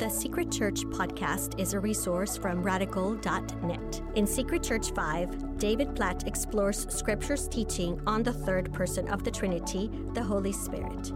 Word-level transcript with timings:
The 0.00 0.08
Secret 0.08 0.50
Church 0.50 0.86
podcast 0.86 1.60
is 1.60 1.74
a 1.74 1.78
resource 1.78 2.36
from 2.36 2.62
radical.net. 2.62 4.02
In 4.14 4.26
Secret 4.26 4.62
Church 4.62 4.92
5, 4.92 5.58
David 5.58 5.94
Platt 5.94 6.26
explores 6.26 6.86
Scripture's 6.88 7.46
teaching 7.48 8.00
on 8.06 8.22
the 8.22 8.32
third 8.32 8.72
person 8.72 9.08
of 9.08 9.24
the 9.24 9.30
Trinity, 9.30 9.90
the 10.14 10.22
Holy 10.22 10.52
Spirit. 10.52 11.12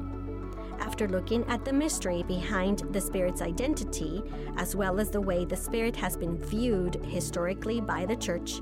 After 0.80 1.08
looking 1.08 1.44
at 1.46 1.64
the 1.64 1.72
mystery 1.72 2.24
behind 2.24 2.80
the 2.92 3.00
Spirit's 3.00 3.40
identity, 3.40 4.22
as 4.58 4.76
well 4.76 5.00
as 5.00 5.08
the 5.08 5.20
way 5.20 5.46
the 5.46 5.56
Spirit 5.56 5.96
has 5.96 6.16
been 6.16 6.36
viewed 6.36 6.96
historically 7.06 7.80
by 7.80 8.04
the 8.04 8.16
Church, 8.16 8.60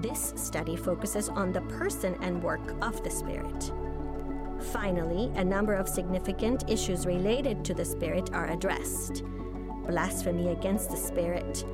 this 0.00 0.32
study 0.36 0.76
focuses 0.76 1.28
on 1.28 1.52
the 1.52 1.62
person 1.62 2.16
and 2.20 2.42
work 2.42 2.74
of 2.82 3.02
the 3.02 3.10
Spirit. 3.10 3.72
Finally, 4.72 5.30
a 5.34 5.44
number 5.44 5.74
of 5.74 5.88
significant 5.88 6.70
issues 6.70 7.04
related 7.04 7.64
to 7.64 7.74
the 7.74 7.84
Spirit 7.84 8.32
are 8.32 8.50
addressed 8.50 9.24
blasphemy 9.86 10.48
against 10.48 10.90
the 10.90 10.96
Spirit, 10.96 11.64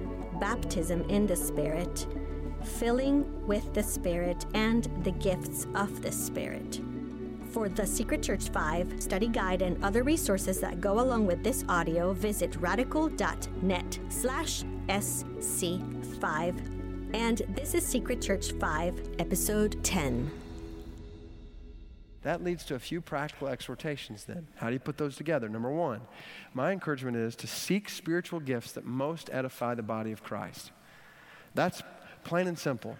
baptism 0.40 1.02
in 1.08 1.26
the 1.26 1.36
Spirit, 1.36 2.06
filling 2.62 3.46
with 3.46 3.72
the 3.74 3.82
Spirit, 3.82 4.46
and 4.54 4.88
the 5.02 5.12
gifts 5.12 5.66
of 5.74 6.02
the 6.02 6.12
Spirit. 6.12 6.80
For 7.50 7.68
the 7.68 7.86
Secret 7.86 8.22
Church 8.22 8.48
5 8.48 9.02
study 9.02 9.28
guide 9.28 9.60
and 9.60 9.82
other 9.84 10.02
resources 10.02 10.58
that 10.60 10.80
go 10.80 11.00
along 11.00 11.26
with 11.26 11.44
this 11.44 11.64
audio, 11.68 12.12
visit 12.14 12.56
radical.net 12.56 13.98
slash 14.08 14.64
SC5. 14.88 16.54
And 17.14 17.42
this 17.48 17.74
is 17.74 17.84
Secret 17.84 18.22
Church 18.22 18.52
5, 18.52 19.16
Episode 19.18 19.84
10. 19.84 20.41
That 22.22 22.44
leads 22.44 22.64
to 22.64 22.76
a 22.76 22.78
few 22.78 23.00
practical 23.00 23.48
exhortations 23.48 24.24
then. 24.24 24.46
How 24.56 24.68
do 24.68 24.74
you 24.74 24.80
put 24.80 24.96
those 24.96 25.16
together? 25.16 25.48
Number 25.48 25.70
one, 25.70 26.00
my 26.54 26.70
encouragement 26.70 27.16
is 27.16 27.34
to 27.36 27.46
seek 27.46 27.88
spiritual 27.88 28.38
gifts 28.38 28.72
that 28.72 28.84
most 28.84 29.28
edify 29.32 29.74
the 29.74 29.82
body 29.82 30.12
of 30.12 30.22
Christ. 30.22 30.70
That's 31.54 31.82
plain 32.22 32.46
and 32.46 32.58
simple. 32.58 32.96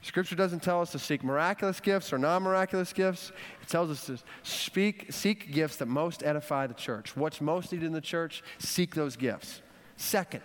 Scripture 0.00 0.36
doesn't 0.36 0.62
tell 0.62 0.80
us 0.80 0.92
to 0.92 0.98
seek 0.98 1.24
miraculous 1.24 1.80
gifts 1.80 2.12
or 2.12 2.18
non 2.18 2.42
miraculous 2.42 2.92
gifts. 2.92 3.32
It 3.62 3.68
tells 3.68 3.90
us 3.90 4.06
to 4.06 4.18
speak, 4.42 5.12
seek 5.12 5.52
gifts 5.52 5.76
that 5.76 5.86
most 5.86 6.22
edify 6.22 6.66
the 6.66 6.74
church. 6.74 7.16
What's 7.16 7.40
most 7.40 7.72
needed 7.72 7.86
in 7.86 7.92
the 7.92 8.00
church? 8.00 8.42
Seek 8.58 8.94
those 8.94 9.16
gifts. 9.16 9.60
Second, 9.96 10.42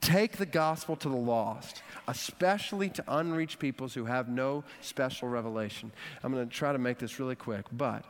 take 0.00 0.36
the 0.36 0.46
gospel 0.46 0.96
to 0.96 1.08
the 1.08 1.16
lost, 1.16 1.82
especially 2.08 2.88
to 2.90 3.04
unreached 3.08 3.58
peoples 3.58 3.94
who 3.94 4.04
have 4.04 4.28
no 4.28 4.64
special 4.80 5.28
revelation. 5.28 5.92
I'm 6.22 6.32
going 6.32 6.48
to 6.48 6.54
try 6.54 6.72
to 6.72 6.78
make 6.78 6.98
this 6.98 7.18
really 7.18 7.36
quick, 7.36 7.66
but 7.72 8.04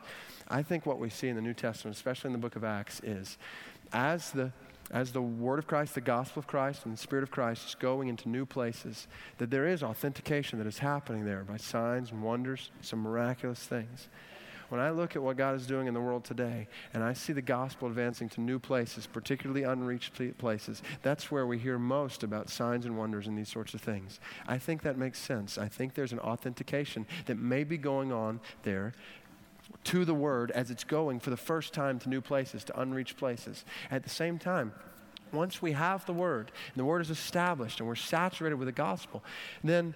I 0.47 0.63
think 0.63 0.85
what 0.85 0.99
we 0.99 1.09
see 1.09 1.29
in 1.29 1.35
the 1.35 1.41
New 1.41 1.53
Testament, 1.53 1.95
especially 1.95 2.29
in 2.29 2.33
the 2.33 2.39
book 2.39 2.55
of 2.55 2.63
Acts, 2.63 3.01
is 3.03 3.37
as 3.91 4.31
the 4.31 4.51
as 4.91 5.11
the 5.11 5.21
word 5.21 5.59
of 5.59 5.65
Christ, 5.65 5.95
the 5.95 6.01
gospel 6.01 6.41
of 6.41 6.47
Christ, 6.47 6.85
and 6.85 6.93
the 6.93 6.97
spirit 6.97 7.23
of 7.23 7.31
Christ 7.31 7.69
is 7.69 7.75
going 7.75 8.09
into 8.09 8.29
new 8.29 8.45
places, 8.45 9.07
that 9.37 9.49
there 9.49 9.67
is 9.67 9.81
authentication 9.81 10.59
that 10.59 10.67
is 10.67 10.79
happening 10.79 11.25
there 11.25 11.43
by 11.43 11.57
signs 11.57 12.11
and 12.11 12.21
wonders, 12.21 12.69
some 12.81 12.99
miraculous 12.99 13.59
things. 13.59 14.09
When 14.73 14.81
I 14.81 14.89
look 14.89 15.15
at 15.15 15.21
what 15.21 15.37
God 15.37 15.53
is 15.53 15.67
doing 15.67 15.85
in 15.85 15.93
the 15.93 16.01
world 16.01 16.23
today 16.23 16.67
and 16.95 17.03
I 17.03 17.13
see 17.13 17.31
the 17.31 17.43
gospel 17.43 17.87
advancing 17.87 18.27
to 18.29 18.41
new 18.41 18.57
places, 18.57 19.05
particularly 19.05 19.61
unreached 19.61 20.19
places, 20.39 20.81
that's 21.03 21.29
where 21.29 21.45
we 21.45 21.59
hear 21.59 21.77
most 21.77 22.23
about 22.23 22.49
signs 22.49 22.87
and 22.87 22.97
wonders 22.97 23.27
and 23.27 23.37
these 23.37 23.49
sorts 23.49 23.75
of 23.75 23.81
things. 23.81 24.19
I 24.47 24.57
think 24.57 24.81
that 24.81 24.97
makes 24.97 25.19
sense. 25.19 25.59
I 25.59 25.67
think 25.67 25.93
there's 25.93 26.11
an 26.11 26.17
authentication 26.17 27.05
that 27.27 27.37
may 27.37 27.63
be 27.63 27.77
going 27.77 28.11
on 28.11 28.39
there 28.63 28.93
to 29.83 30.05
the 30.05 30.15
Word 30.15 30.49
as 30.49 30.71
it's 30.71 30.83
going 30.83 31.19
for 31.19 31.29
the 31.29 31.37
first 31.37 31.71
time 31.75 31.99
to 31.99 32.09
new 32.09 32.19
places, 32.19 32.63
to 32.63 32.81
unreached 32.81 33.15
places. 33.15 33.65
At 33.91 34.01
the 34.01 34.09
same 34.09 34.39
time, 34.39 34.73
once 35.31 35.61
we 35.61 35.73
have 35.73 36.03
the 36.07 36.13
Word, 36.13 36.51
and 36.73 36.77
the 36.77 36.85
Word 36.85 37.01
is 37.01 37.11
established, 37.11 37.79
and 37.79 37.87
we're 37.87 37.93
saturated 37.93 38.55
with 38.55 38.67
the 38.67 38.71
gospel, 38.71 39.23
then 39.63 39.93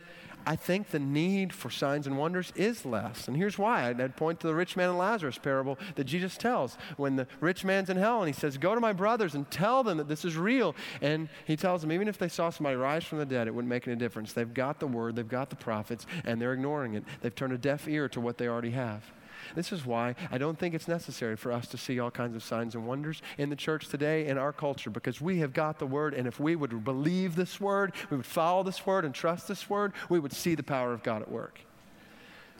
I 0.48 0.56
think 0.56 0.92
the 0.92 1.00
need 1.00 1.52
for 1.52 1.69
signs 1.69 2.08
and 2.08 2.18
wonders 2.18 2.53
is 2.56 2.85
less. 2.85 3.28
And 3.28 3.35
here's 3.35 3.58
why. 3.58 3.90
I'd 3.90 4.16
point 4.16 4.40
to 4.40 4.47
the 4.47 4.56
rich 4.56 4.78
man 4.78 4.88
and 4.88 4.97
Lazarus 4.97 5.38
parable 5.38 5.78
that 5.96 6.06
Jesus 6.06 6.38
tells. 6.38 6.78
When 6.96 7.18
the 7.18 7.28
rich 7.41 7.66
man's 7.66 7.90
in 7.90 7.97
hell 7.97 8.22
and 8.22 8.34
he 8.34 8.40
says, 8.40 8.58
Go 8.58 8.74
to 8.74 8.80
my 8.80 8.94
brothers 8.94 9.35
and 9.35 9.50
tell 9.52 9.84
them 9.84 9.97
that 9.97 10.08
this 10.08 10.24
is 10.24 10.38
real. 10.38 10.74
And 11.02 11.28
he 11.44 11.58
tells 11.58 11.81
them, 11.81 11.91
even 11.91 12.08
if 12.08 12.18
they 12.18 12.30
saw 12.30 12.50
somebody 12.50 12.78
rise 12.78 13.03
from 13.03 13.18
the 13.18 13.25
dead, 13.25 13.47
it 13.47 13.53
wouldn't 13.53 13.69
make 13.69 13.90
any 13.90 13.97
difference. 13.97 14.31
They've 14.31 14.53
got 14.53 14.80
the 14.80 14.88
word, 14.88 15.18
they've 15.18 15.28
got 15.28 15.50
the 15.50 15.58
prophets, 15.58 16.06
and 16.24 16.41
they're 16.41 16.53
ignoring 16.53 16.94
it. 16.94 17.03
They've 17.19 17.35
turned 17.35 17.52
a 17.52 17.58
deaf 17.58 17.85
ear 17.85 18.08
to 18.09 18.22
what 18.22 18.38
they 18.38 18.47
already 18.47 18.72
have. 18.72 19.03
This 19.56 19.72
is 19.72 19.85
why 19.85 20.16
I 20.31 20.38
don't 20.38 20.58
think 20.58 20.75
it's 20.75 20.88
necessary 20.88 21.35
for 21.35 21.52
us 21.52 21.68
to 21.68 21.78
see 21.78 22.00
all 22.00 22.12
kinds 22.12 22.35
of 22.35 22.44
signs 22.44 22.75
and 22.75 22.88
wonders 22.88 23.22
in 23.38 23.50
the 23.50 23.56
church 23.56 23.88
today 23.88 24.28
in 24.28 24.38
our 24.38 24.53
culture 24.53 24.90
because 24.90 25.22
we 25.22 25.40
have 25.40 25.53
got 25.53 25.80
the 25.80 25.88
word, 25.88 26.13
and 26.13 26.28
if 26.28 26.40
we 26.40 26.56
would 26.56 26.84
believe 26.84 27.35
this 27.35 27.59
word, 27.59 27.94
we 28.09 28.18
would 28.18 28.25
follow 28.25 28.63
this 28.63 28.85
word 28.85 29.06
and 29.06 29.13
trust 29.13 29.47
this 29.47 29.69
word, 29.69 29.94
we 30.09 30.19
would 30.19 30.34
see 30.34 30.56
the 30.56 30.63
power 30.63 30.94
of 30.94 31.03
God 31.03 31.22
at 31.22 31.31
work. 31.31 31.59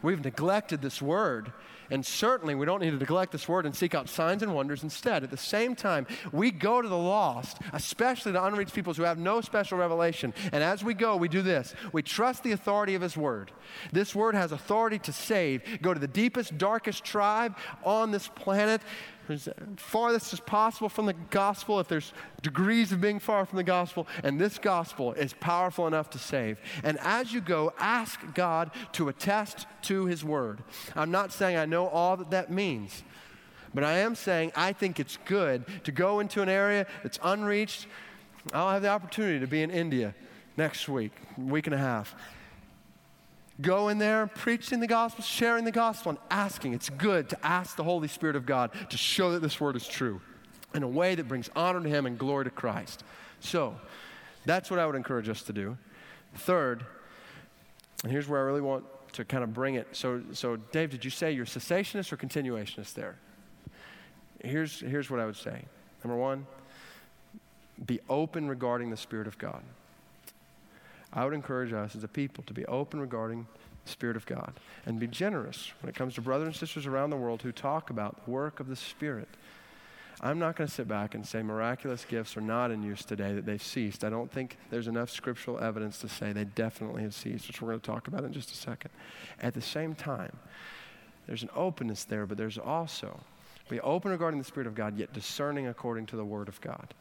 We've 0.02 0.22
neglected 0.22 0.80
this 0.80 1.02
word 1.02 1.52
and 1.90 2.04
certainly, 2.04 2.54
we 2.54 2.66
don't 2.66 2.80
need 2.80 2.90
to 2.90 2.96
neglect 2.96 3.32
this 3.32 3.48
word 3.48 3.66
and 3.66 3.74
seek 3.74 3.94
out 3.94 4.08
signs 4.08 4.42
and 4.42 4.54
wonders 4.54 4.82
instead. 4.82 5.24
At 5.24 5.30
the 5.30 5.36
same 5.36 5.74
time, 5.74 6.06
we 6.32 6.50
go 6.50 6.82
to 6.82 6.88
the 6.88 6.96
lost, 6.96 7.58
especially 7.72 8.32
the 8.32 8.44
unreached 8.44 8.74
peoples 8.74 8.96
who 8.96 9.04
have 9.04 9.18
no 9.18 9.40
special 9.40 9.78
revelation. 9.78 10.34
And 10.52 10.62
as 10.62 10.84
we 10.84 10.94
go, 10.94 11.16
we 11.16 11.28
do 11.28 11.42
this 11.42 11.74
we 11.92 12.02
trust 12.02 12.42
the 12.42 12.52
authority 12.52 12.94
of 12.94 13.02
His 13.02 13.16
word. 13.16 13.50
This 13.92 14.14
word 14.14 14.34
has 14.34 14.52
authority 14.52 14.98
to 15.00 15.12
save. 15.12 15.62
Go 15.82 15.94
to 15.94 16.00
the 16.00 16.08
deepest, 16.08 16.58
darkest 16.58 17.04
tribe 17.04 17.56
on 17.84 18.10
this 18.10 18.28
planet 18.28 18.80
as 19.30 19.48
farthest 19.76 20.32
as 20.32 20.40
possible 20.40 20.88
from 20.88 21.06
the 21.06 21.14
gospel, 21.30 21.80
if 21.80 21.88
there's 21.88 22.12
degrees 22.42 22.92
of 22.92 23.00
being 23.00 23.18
far 23.18 23.44
from 23.46 23.56
the 23.56 23.64
gospel, 23.64 24.06
and 24.22 24.40
this 24.40 24.58
gospel 24.58 25.12
is 25.12 25.32
powerful 25.34 25.86
enough 25.86 26.10
to 26.10 26.18
save. 26.18 26.58
And 26.82 26.98
as 27.00 27.32
you 27.32 27.40
go, 27.40 27.72
ask 27.78 28.20
God 28.34 28.70
to 28.92 29.08
attest 29.08 29.66
to 29.82 30.06
his 30.06 30.24
word. 30.24 30.62
I'm 30.94 31.10
not 31.10 31.32
saying 31.32 31.56
I 31.56 31.66
know 31.66 31.88
all 31.88 32.16
that 32.16 32.30
that 32.30 32.50
means, 32.50 33.02
but 33.74 33.84
I 33.84 33.98
am 33.98 34.14
saying 34.14 34.52
I 34.56 34.72
think 34.72 34.98
it's 35.00 35.18
good 35.24 35.64
to 35.84 35.92
go 35.92 36.20
into 36.20 36.42
an 36.42 36.48
area 36.48 36.86
that's 37.02 37.18
unreached. 37.22 37.86
I'll 38.52 38.70
have 38.70 38.82
the 38.82 38.88
opportunity 38.88 39.40
to 39.40 39.46
be 39.46 39.62
in 39.62 39.70
India 39.70 40.14
next 40.56 40.88
week, 40.88 41.12
week 41.36 41.66
and 41.66 41.74
a 41.74 41.78
half 41.78 42.14
go 43.60 43.88
in 43.88 43.98
there 43.98 44.26
preaching 44.26 44.80
the 44.80 44.86
gospel, 44.86 45.24
sharing 45.24 45.64
the 45.64 45.72
gospel, 45.72 46.10
and 46.10 46.18
asking. 46.30 46.74
It's 46.74 46.90
good 46.90 47.28
to 47.30 47.46
ask 47.46 47.76
the 47.76 47.84
Holy 47.84 48.08
Spirit 48.08 48.36
of 48.36 48.46
God 48.46 48.70
to 48.90 48.96
show 48.96 49.32
that 49.32 49.42
this 49.42 49.60
word 49.60 49.76
is 49.76 49.86
true 49.86 50.20
in 50.74 50.82
a 50.82 50.88
way 50.88 51.14
that 51.14 51.28
brings 51.28 51.50
honor 51.56 51.80
to 51.80 51.88
Him 51.88 52.06
and 52.06 52.18
glory 52.18 52.44
to 52.44 52.50
Christ. 52.50 53.02
So, 53.40 53.76
that's 54.44 54.70
what 54.70 54.80
I 54.80 54.86
would 54.86 54.96
encourage 54.96 55.28
us 55.28 55.42
to 55.42 55.52
do. 55.52 55.76
Third, 56.34 56.84
and 58.02 58.12
here's 58.12 58.28
where 58.28 58.40
I 58.40 58.44
really 58.44 58.60
want 58.60 58.84
to 59.12 59.24
kind 59.24 59.42
of 59.42 59.52
bring 59.52 59.74
it. 59.74 59.88
So, 59.92 60.22
so 60.32 60.56
Dave, 60.56 60.90
did 60.90 61.04
you 61.04 61.10
say 61.10 61.32
you're 61.32 61.46
cessationist 61.46 62.12
or 62.12 62.16
continuationist 62.16 62.94
there? 62.94 63.16
Here's, 64.42 64.80
here's 64.80 65.10
what 65.10 65.20
I 65.20 65.26
would 65.26 65.36
say. 65.36 65.64
Number 66.04 66.16
one, 66.16 66.46
be 67.84 68.00
open 68.08 68.48
regarding 68.48 68.90
the 68.90 68.96
Spirit 68.96 69.26
of 69.26 69.36
God. 69.38 69.62
I 71.12 71.24
would 71.24 71.34
encourage 71.34 71.72
us 71.72 71.96
as 71.96 72.04
a 72.04 72.08
people 72.08 72.44
to 72.44 72.52
be 72.52 72.66
open 72.66 73.00
regarding 73.00 73.46
the 73.84 73.90
Spirit 73.90 74.16
of 74.16 74.26
God 74.26 74.52
and 74.86 75.00
be 75.00 75.06
generous 75.06 75.72
when 75.80 75.88
it 75.88 75.96
comes 75.96 76.14
to 76.14 76.20
brothers 76.20 76.46
and 76.46 76.56
sisters 76.56 76.86
around 76.86 77.10
the 77.10 77.16
world 77.16 77.42
who 77.42 77.52
talk 77.52 77.90
about 77.90 78.24
the 78.24 78.30
work 78.30 78.60
of 78.60 78.68
the 78.68 78.76
Spirit. 78.76 79.28
I'm 80.20 80.38
not 80.40 80.56
going 80.56 80.66
to 80.66 80.74
sit 80.74 80.88
back 80.88 81.14
and 81.14 81.24
say 81.24 81.42
miraculous 81.42 82.04
gifts 82.04 82.36
are 82.36 82.40
not 82.40 82.72
in 82.72 82.82
use 82.82 83.04
today, 83.04 83.32
that 83.34 83.46
they've 83.46 83.62
ceased. 83.62 84.02
I 84.02 84.10
don't 84.10 84.30
think 84.30 84.58
there's 84.68 84.88
enough 84.88 85.10
scriptural 85.10 85.60
evidence 85.60 85.98
to 86.00 86.08
say 86.08 86.32
they 86.32 86.44
definitely 86.44 87.02
have 87.02 87.14
ceased, 87.14 87.46
which 87.46 87.62
we're 87.62 87.68
going 87.68 87.80
to 87.80 87.86
talk 87.86 88.08
about 88.08 88.24
in 88.24 88.32
just 88.32 88.50
a 88.50 88.56
second. 88.56 88.90
At 89.40 89.54
the 89.54 89.60
same 89.60 89.94
time, 89.94 90.36
there's 91.28 91.44
an 91.44 91.50
openness 91.54 92.04
there, 92.04 92.26
but 92.26 92.36
there's 92.36 92.58
also 92.58 93.20
be 93.68 93.80
open 93.80 94.10
regarding 94.10 94.38
the 94.38 94.44
Spirit 94.44 94.66
of 94.66 94.74
God, 94.74 94.98
yet 94.98 95.12
discerning 95.12 95.68
according 95.68 96.06
to 96.06 96.16
the 96.16 96.24
Word 96.24 96.48
of 96.48 96.60
God. 96.60 96.94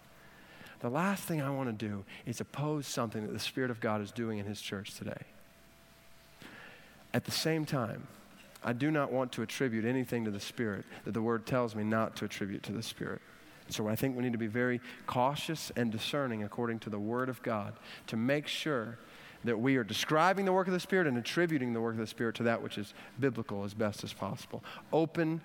The 0.79 0.89
last 0.89 1.23
thing 1.23 1.41
I 1.41 1.49
want 1.49 1.69
to 1.69 1.87
do 1.87 2.05
is 2.25 2.39
oppose 2.39 2.85
something 2.87 3.25
that 3.25 3.33
the 3.33 3.39
Spirit 3.39 3.71
of 3.71 3.79
God 3.79 4.01
is 4.01 4.11
doing 4.11 4.37
in 4.37 4.45
His 4.45 4.61
church 4.61 4.95
today. 4.95 5.21
At 7.13 7.25
the 7.25 7.31
same 7.31 7.65
time, 7.65 8.07
I 8.63 8.73
do 8.73 8.91
not 8.91 9.11
want 9.11 9.31
to 9.33 9.41
attribute 9.41 9.85
anything 9.85 10.25
to 10.25 10.31
the 10.31 10.39
Spirit 10.39 10.85
that 11.05 11.13
the 11.13 11.21
Word 11.21 11.45
tells 11.45 11.75
me 11.75 11.83
not 11.83 12.15
to 12.17 12.25
attribute 12.25 12.63
to 12.63 12.73
the 12.73 12.83
Spirit. 12.83 13.21
So 13.69 13.87
I 13.87 13.95
think 13.95 14.15
we 14.15 14.23
need 14.23 14.33
to 14.33 14.37
be 14.37 14.47
very 14.47 14.79
cautious 15.07 15.71
and 15.75 15.91
discerning 15.91 16.43
according 16.43 16.79
to 16.79 16.89
the 16.89 16.99
Word 16.99 17.29
of 17.29 17.41
God 17.43 17.73
to 18.07 18.15
make 18.15 18.47
sure 18.47 18.97
that 19.43 19.59
we 19.59 19.77
are 19.77 19.83
describing 19.83 20.45
the 20.45 20.53
work 20.53 20.67
of 20.67 20.73
the 20.73 20.79
Spirit 20.79 21.07
and 21.07 21.17
attributing 21.17 21.73
the 21.73 21.81
work 21.81 21.93
of 21.93 21.99
the 21.99 22.07
Spirit 22.07 22.35
to 22.35 22.43
that 22.43 22.61
which 22.61 22.77
is 22.77 22.93
biblical 23.19 23.63
as 23.63 23.73
best 23.73 24.03
as 24.03 24.13
possible. 24.13 24.63
Open, 24.93 25.41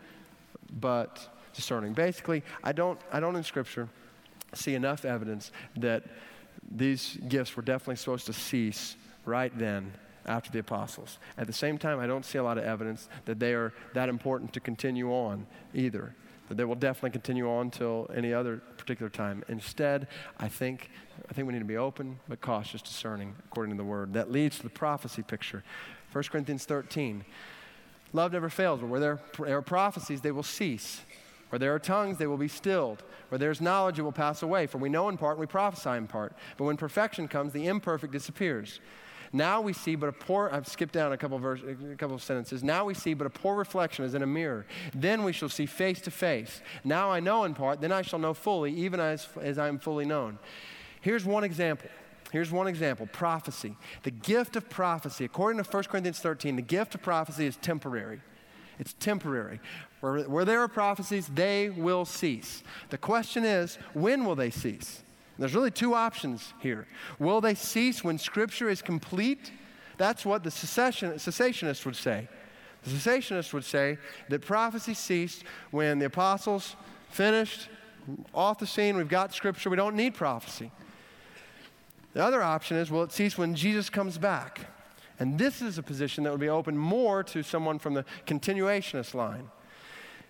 but 0.80 1.28
discerning. 1.54 1.92
Basically, 1.92 2.42
I 2.62 2.72
don't, 2.72 2.98
I 3.12 3.20
don't 3.20 3.36
in 3.36 3.44
Scripture 3.44 3.88
see 4.54 4.74
enough 4.74 5.04
evidence 5.04 5.52
that 5.76 6.04
these 6.70 7.18
gifts 7.28 7.56
were 7.56 7.62
definitely 7.62 7.96
supposed 7.96 8.26
to 8.26 8.32
cease 8.32 8.96
right 9.24 9.56
then 9.58 9.92
after 10.26 10.50
the 10.50 10.60
apostles. 10.60 11.18
At 11.36 11.46
the 11.46 11.52
same 11.52 11.78
time, 11.78 11.98
I 11.98 12.06
don't 12.06 12.24
see 12.24 12.38
a 12.38 12.42
lot 12.42 12.58
of 12.58 12.64
evidence 12.64 13.08
that 13.24 13.38
they 13.38 13.54
are 13.54 13.72
that 13.94 14.08
important 14.08 14.52
to 14.52 14.60
continue 14.60 15.10
on 15.10 15.46
either. 15.74 16.14
but 16.52 16.58
they 16.58 16.64
will 16.64 16.74
definitely 16.74 17.08
continue 17.08 17.48
on 17.48 17.62
until 17.66 18.10
any 18.14 18.34
other 18.34 18.58
particular 18.76 19.08
time. 19.08 19.42
Instead, 19.48 20.06
I 20.38 20.48
think, 20.48 20.90
I 21.30 21.32
think 21.32 21.46
we 21.46 21.54
need 21.54 21.60
to 21.60 21.64
be 21.64 21.78
open 21.78 22.18
but 22.28 22.42
cautious, 22.42 22.82
discerning 22.82 23.34
according 23.46 23.74
to 23.74 23.78
the 23.78 23.88
word. 23.88 24.12
That 24.12 24.30
leads 24.30 24.58
to 24.58 24.64
the 24.64 24.68
prophecy 24.68 25.22
picture. 25.22 25.64
1 26.12 26.24
Corinthians 26.24 26.66
13. 26.66 27.24
Love 28.12 28.32
never 28.32 28.50
fails, 28.50 28.80
but 28.80 28.88
where 28.88 29.00
there 29.00 29.56
are 29.56 29.62
prophecies, 29.62 30.20
they 30.20 30.30
will 30.30 30.42
cease. 30.42 31.00
Where 31.52 31.58
there 31.58 31.74
are 31.74 31.78
tongues, 31.78 32.16
they 32.16 32.26
will 32.26 32.38
be 32.38 32.48
stilled. 32.48 33.02
Where 33.28 33.38
there's 33.38 33.60
knowledge, 33.60 33.98
it 33.98 34.02
will 34.02 34.10
pass 34.10 34.42
away. 34.42 34.66
For 34.66 34.78
we 34.78 34.88
know 34.88 35.10
in 35.10 35.18
part, 35.18 35.32
and 35.32 35.40
we 35.40 35.46
prophesy 35.46 35.90
in 35.90 36.06
part. 36.06 36.34
But 36.56 36.64
when 36.64 36.78
perfection 36.78 37.28
comes, 37.28 37.52
the 37.52 37.66
imperfect 37.66 38.10
disappears. 38.10 38.80
Now 39.34 39.60
we 39.60 39.74
see 39.74 39.94
but 39.94 40.08
a 40.08 40.12
poor, 40.12 40.48
I've 40.50 40.66
skipped 40.66 40.94
down 40.94 41.12
a 41.12 41.18
couple, 41.18 41.38
verse, 41.38 41.60
a 41.60 41.94
couple 41.96 42.16
of 42.16 42.22
sentences. 42.22 42.64
Now 42.64 42.86
we 42.86 42.94
see 42.94 43.12
but 43.12 43.26
a 43.26 43.30
poor 43.30 43.54
reflection 43.54 44.02
as 44.02 44.14
in 44.14 44.22
a 44.22 44.26
mirror. 44.26 44.64
Then 44.94 45.24
we 45.24 45.34
shall 45.34 45.50
see 45.50 45.66
face 45.66 46.00
to 46.02 46.10
face. 46.10 46.62
Now 46.84 47.10
I 47.10 47.20
know 47.20 47.44
in 47.44 47.52
part, 47.52 47.82
then 47.82 47.92
I 47.92 48.00
shall 48.00 48.18
know 48.18 48.32
fully, 48.32 48.72
even 48.72 48.98
as, 48.98 49.28
as 49.38 49.58
I 49.58 49.68
am 49.68 49.78
fully 49.78 50.06
known. 50.06 50.38
Here's 51.02 51.26
one 51.26 51.44
example. 51.44 51.90
Here's 52.30 52.50
one 52.50 52.66
example 52.66 53.06
prophecy. 53.12 53.76
The 54.04 54.10
gift 54.10 54.56
of 54.56 54.70
prophecy, 54.70 55.26
according 55.26 55.62
to 55.62 55.70
1 55.70 55.82
Corinthians 55.84 56.18
13, 56.20 56.56
the 56.56 56.62
gift 56.62 56.94
of 56.94 57.02
prophecy 57.02 57.44
is 57.44 57.56
temporary. 57.56 58.22
It's 58.78 58.94
temporary. 58.94 59.60
Where, 60.00 60.20
where 60.22 60.44
there 60.44 60.60
are 60.60 60.68
prophecies, 60.68 61.28
they 61.28 61.70
will 61.70 62.04
cease. 62.04 62.62
The 62.90 62.98
question 62.98 63.44
is, 63.44 63.78
when 63.94 64.24
will 64.24 64.34
they 64.34 64.50
cease? 64.50 65.02
There's 65.38 65.54
really 65.54 65.70
two 65.70 65.94
options 65.94 66.52
here. 66.60 66.86
Will 67.18 67.40
they 67.40 67.54
cease 67.54 68.04
when 68.04 68.18
Scripture 68.18 68.68
is 68.68 68.82
complete? 68.82 69.52
That's 69.96 70.24
what 70.24 70.44
the 70.44 70.50
cessation, 70.50 71.12
cessationist 71.12 71.84
would 71.86 71.96
say. 71.96 72.28
The 72.84 72.90
cessationist 72.90 73.52
would 73.52 73.64
say 73.64 73.98
that 74.28 74.42
prophecy 74.42 74.94
ceased 74.94 75.44
when 75.70 75.98
the 75.98 76.06
apostles 76.06 76.76
finished, 77.10 77.68
off 78.34 78.58
the 78.58 78.66
scene, 78.66 78.96
we've 78.96 79.08
got 79.08 79.32
Scripture, 79.32 79.70
we 79.70 79.76
don't 79.76 79.94
need 79.94 80.14
prophecy. 80.14 80.70
The 82.14 82.24
other 82.24 82.42
option 82.42 82.76
is 82.76 82.90
will 82.90 83.04
it 83.04 83.12
cease 83.12 83.38
when 83.38 83.54
Jesus 83.54 83.88
comes 83.88 84.18
back? 84.18 84.60
And 85.22 85.38
this 85.38 85.62
is 85.62 85.78
a 85.78 85.84
position 85.84 86.24
that 86.24 86.32
would 86.32 86.40
be 86.40 86.48
open 86.48 86.76
more 86.76 87.22
to 87.22 87.44
someone 87.44 87.78
from 87.78 87.94
the 87.94 88.04
continuationist 88.26 89.14
line. 89.14 89.48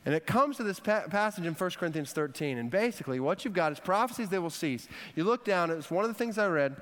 And 0.04 0.14
it 0.14 0.26
comes 0.26 0.58
to 0.58 0.64
this 0.64 0.80
pa- 0.80 1.04
passage 1.08 1.46
in 1.46 1.54
1 1.54 1.70
Corinthians 1.78 2.12
13. 2.12 2.58
And 2.58 2.70
basically, 2.70 3.18
what 3.18 3.42
you've 3.42 3.54
got 3.54 3.72
is 3.72 3.80
prophecies 3.80 4.28
that 4.28 4.42
will 4.42 4.50
cease. 4.50 4.88
You 5.16 5.24
look 5.24 5.46
down, 5.46 5.70
it's 5.70 5.90
one 5.90 6.04
of 6.04 6.10
the 6.10 6.14
things 6.14 6.36
I 6.36 6.46
read. 6.46 6.76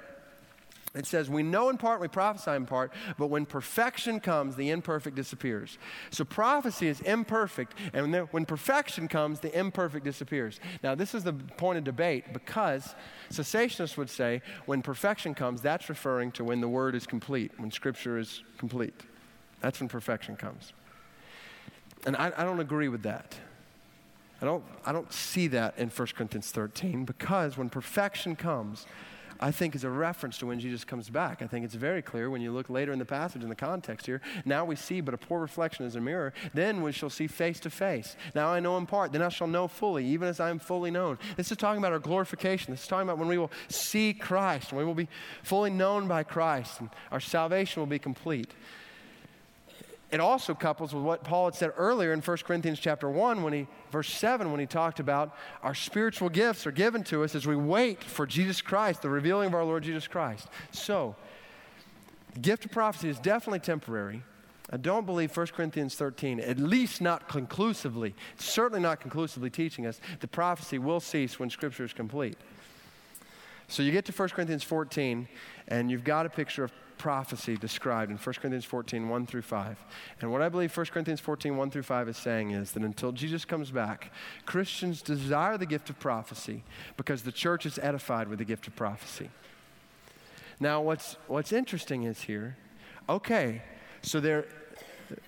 It 0.95 1.07
says, 1.07 1.31
We 1.31 1.45
know 1.45 1.69
in 1.69 1.79
part, 1.79 2.01
we 2.01 2.09
prophesy 2.09 2.51
in 2.51 2.67
part, 2.67 2.93
but 3.17 3.29
when 3.29 3.47
perfection 3.47 4.19
comes, 4.19 4.57
the 4.57 4.71
imperfect 4.71 5.15
disappears. 5.15 5.79
So 6.11 6.25
prophecy 6.25 6.89
is 6.89 7.01
imperfect, 7.03 7.75
and 7.93 8.13
when 8.33 8.45
perfection 8.45 9.07
comes, 9.07 9.39
the 9.39 9.57
imperfect 9.57 10.05
disappears. 10.05 10.59
Now, 10.83 10.97
this 10.97 11.15
is 11.15 11.23
the 11.23 11.33
point 11.33 11.79
of 11.79 11.85
debate 11.85 12.33
because 12.33 12.97
cessationists 13.31 13.97
would 13.97 14.11
say, 14.11 14.43
when 14.67 14.83
perfection 14.83 15.33
comes, 15.35 15.63
that's 15.63 15.89
referring 15.89 16.33
to 16.33 16.45
when 16.45 16.61
the 16.61 16.69
word 16.69 16.97
is 16.97 17.07
complete, 17.07 17.53
when 17.59 17.71
scripture 17.71 18.19
is 18.19 18.43
complete. 18.59 18.95
That's 19.61 19.79
when 19.79 19.89
perfection 19.89 20.37
comes. 20.37 20.73
And 22.05 22.17
I, 22.17 22.33
I 22.37 22.45
don't 22.45 22.61
agree 22.61 22.89
with 22.89 23.03
that. 23.03 23.37
I 24.43 24.47
don't, 24.47 24.65
I 24.87 24.93
don't 24.93 25.13
see 25.13 25.49
that 25.49 25.79
in 25.79 25.91
1 25.91 26.09
Corinthians 26.17 26.51
13 26.51 27.05
because 27.05 27.59
when 27.59 27.69
perfection 27.69 28.35
comes, 28.37 28.87
I 29.43 29.51
think 29.51 29.75
is 29.75 29.85
a 29.85 29.91
reference 29.91 30.37
to 30.39 30.47
when 30.47 30.61
Jesus 30.61 30.85
comes 30.85 31.09
back. 31.09 31.41
I 31.41 31.47
think 31.47 31.65
it's 31.65 31.75
very 31.75 32.03
clear 32.03 32.29
when 32.29 32.43
you 32.43 32.53
look 32.53 32.69
later 32.69 32.93
in 32.93 32.99
the 32.99 33.07
passage 33.07 33.43
in 33.43 33.49
the 33.49 33.55
context 33.55 34.05
here. 34.05 34.21
Now 34.45 34.67
we 34.67 34.77
see 34.77 35.01
but 35.01 35.15
a 35.15 35.19
poor 35.19 35.41
reflection 35.41 35.87
as 35.87 35.97
a 35.97 36.01
mirror. 36.01 36.35
Then 36.53 36.83
we 36.83 36.93
shall 36.93 37.09
see 37.09 37.27
face 37.27 37.59
to 37.61 37.71
face. 37.71 38.17
Now 38.35 38.49
I 38.49 38.61
know 38.61 38.77
in 38.77 38.87
part. 38.87 39.13
Then 39.13 39.23
I 39.23 39.31
shall 39.31 39.47
know 39.47 39.67
fully, 39.67 40.05
even 40.05 40.29
as 40.29 40.41
I 40.41 40.51
am 40.51 40.59
fully 40.59 40.91
known. 40.91 41.19
This 41.37 41.51
is 41.51 41.57
talking 41.57 41.79
about 41.79 41.93
our 41.93 41.99
glorification. 41.99 42.73
This 42.73 42.83
is 42.83 42.89
talking 42.89 43.09
about 43.09 43.19
when 43.19 43.29
we 43.29 43.39
will 43.39 43.51
see 43.69 44.13
Christ, 44.13 44.73
when 44.73 44.81
we 44.81 44.85
will 44.85 44.95
be 44.95 45.09
fully 45.43 45.71
known 45.71 46.07
by 46.07 46.23
Christ, 46.23 46.81
and 46.81 46.91
our 47.11 47.21
salvation 47.21 47.81
will 47.81 47.87
be 47.87 47.99
complete 47.99 48.53
it 50.11 50.21
also 50.21 50.55
couples 50.55 50.93
with 50.93 51.05
what 51.05 51.23
Paul 51.23 51.47
had 51.47 51.55
said 51.55 51.73
earlier 51.77 52.13
in 52.13 52.21
1 52.21 52.37
Corinthians 52.39 52.81
chapter 52.81 53.09
1 53.09 53.43
when 53.43 53.53
he 53.53 53.67
verse 53.93 54.13
7 54.13 54.51
when 54.51 54.61
he 54.61 54.67
talked 54.67 54.99
about 54.99 55.37
our 55.63 55.75
spiritual 55.75 56.29
gifts 56.29 56.67
are 56.67 56.73
given 56.73 57.05
to 57.05 57.23
us 57.23 57.35
as 57.35 57.47
we 57.47 57.57
wait 57.57 58.03
for 58.03 58.27
Jesus 58.27 58.61
Christ, 58.61 59.03
the 59.03 59.09
revealing 59.09 59.49
of 59.49 59.55
our 59.55 59.65
Lord 59.65 59.85
Jesus 59.85 60.09
Christ. 60.09 60.49
So, 60.73 61.15
the 62.35 62.41
gift 62.41 62.65
of 62.65 62.73
prophecy 62.73 63.09
is 63.09 63.19
definitely 63.19 63.61
temporary. 63.61 64.23
I 64.73 64.77
don't 64.77 65.05
believe 65.05 65.37
1 65.37 65.49
Corinthians 65.49 65.97
13, 65.97 66.39
at 66.39 66.59
least 66.59 67.01
not 67.01 67.29
conclusively, 67.29 68.15
certainly 68.39 68.81
not 68.81 69.01
conclusively 69.01 69.51
teaching 69.51 69.85
us 69.85 70.01
that 70.21 70.29
prophecy 70.29 70.79
will 70.79 71.01
cease 71.01 71.41
when 71.41 71.51
Scripture 71.51 71.85
is 71.85 71.93
complete. 71.93 72.37
So 73.67 73.83
you 73.83 73.91
get 73.91 74.05
to 74.07 74.13
1 74.13 74.29
Corinthians 74.31 74.63
14, 74.63 75.29
and 75.69 75.91
you've 75.91 76.05
got 76.05 76.25
a 76.25 76.29
picture 76.29 76.65
of 76.65 76.73
prophecy 77.01 77.57
described 77.57 78.11
in 78.11 78.19
1 78.19 78.35
Corinthians 78.35 78.67
14, 78.67 79.09
1 79.09 79.27
through 79.27 79.41
5. 79.41 79.85
And 80.21 80.31
what 80.31 80.43
I 80.43 80.51
believe 80.51 80.77
1 80.77 80.87
Corinthians 80.87 81.19
14, 81.19 81.57
1 81.57 81.71
through 81.71 81.83
5 81.83 82.11
is 82.11 82.19
saying 82.19 82.51
is 82.51 82.73
that 82.73 82.83
until 82.83 83.11
Jesus 83.11 83.47
comes 83.47 83.71
back, 83.71 84.13
Christians 84.45 85.01
desire 85.01 85.57
the 85.57 85.65
gift 85.65 85.89
of 85.89 85.99
prophecy 85.99 86.63
because 86.99 87.23
the 87.23 87.33
church 87.33 87.65
is 87.65 87.79
edified 87.79 88.29
with 88.29 88.39
the 88.39 88.45
gift 88.45 88.67
of 88.67 88.77
prophecy. 88.77 89.31
Now, 90.61 90.83
what's, 90.83 91.17
what's 91.27 91.53
interesting 91.53 92.03
is 92.03 92.21
here, 92.21 92.59
okay, 93.09 93.63
so 94.03 94.21
there, 94.21 94.45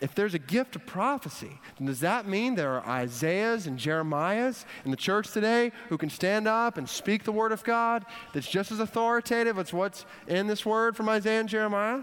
if 0.00 0.14
there's 0.14 0.34
a 0.34 0.38
gift 0.38 0.76
of 0.76 0.86
prophecy, 0.86 1.60
does 1.82 2.00
that 2.00 2.26
mean 2.26 2.54
there 2.54 2.74
are 2.74 2.86
Isaiahs 2.86 3.66
and 3.66 3.78
Jeremiahs 3.78 4.64
in 4.84 4.90
the 4.90 4.96
church 4.96 5.32
today 5.32 5.72
who 5.88 5.98
can 5.98 6.10
stand 6.10 6.46
up 6.46 6.78
and 6.78 6.88
speak 6.88 7.24
the 7.24 7.32
word 7.32 7.52
of 7.52 7.64
God 7.64 8.04
that's 8.32 8.48
just 8.48 8.72
as 8.72 8.80
authoritative 8.80 9.58
as 9.58 9.72
what's 9.72 10.04
in 10.26 10.46
this 10.46 10.64
word 10.64 10.96
from 10.96 11.08
Isaiah 11.08 11.40
and 11.40 11.48
Jeremiah? 11.48 12.02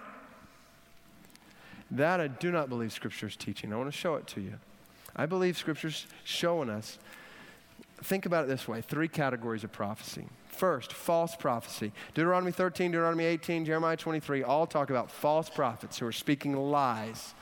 That 1.91 2.19
I 2.19 2.27
do 2.27 2.51
not 2.51 2.69
believe 2.69 2.91
Scripture 2.91 3.27
is 3.27 3.35
teaching. 3.35 3.73
I 3.73 3.77
want 3.77 3.91
to 3.91 3.97
show 3.97 4.15
it 4.15 4.27
to 4.27 4.41
you. 4.41 4.53
I 5.15 5.25
believe 5.25 5.57
Scripture's 5.57 6.05
showing 6.23 6.69
us. 6.69 6.99
Think 8.03 8.25
about 8.25 8.45
it 8.45 8.47
this 8.47 8.67
way 8.67 8.81
three 8.81 9.07
categories 9.07 9.63
of 9.63 9.71
prophecy. 9.71 10.25
First, 10.47 10.91
false 10.91 11.35
prophecy. 11.35 11.91
Deuteronomy 12.13 12.51
13, 12.51 12.91
Deuteronomy 12.91 13.23
18, 13.23 13.65
Jeremiah 13.65 13.95
23 13.95 14.43
all 14.43 14.67
talk 14.67 14.89
about 14.89 15.09
false 15.09 15.49
prophets 15.49 15.99
who 15.99 16.05
are 16.05 16.11
speaking 16.11 16.53
lies 16.53 17.33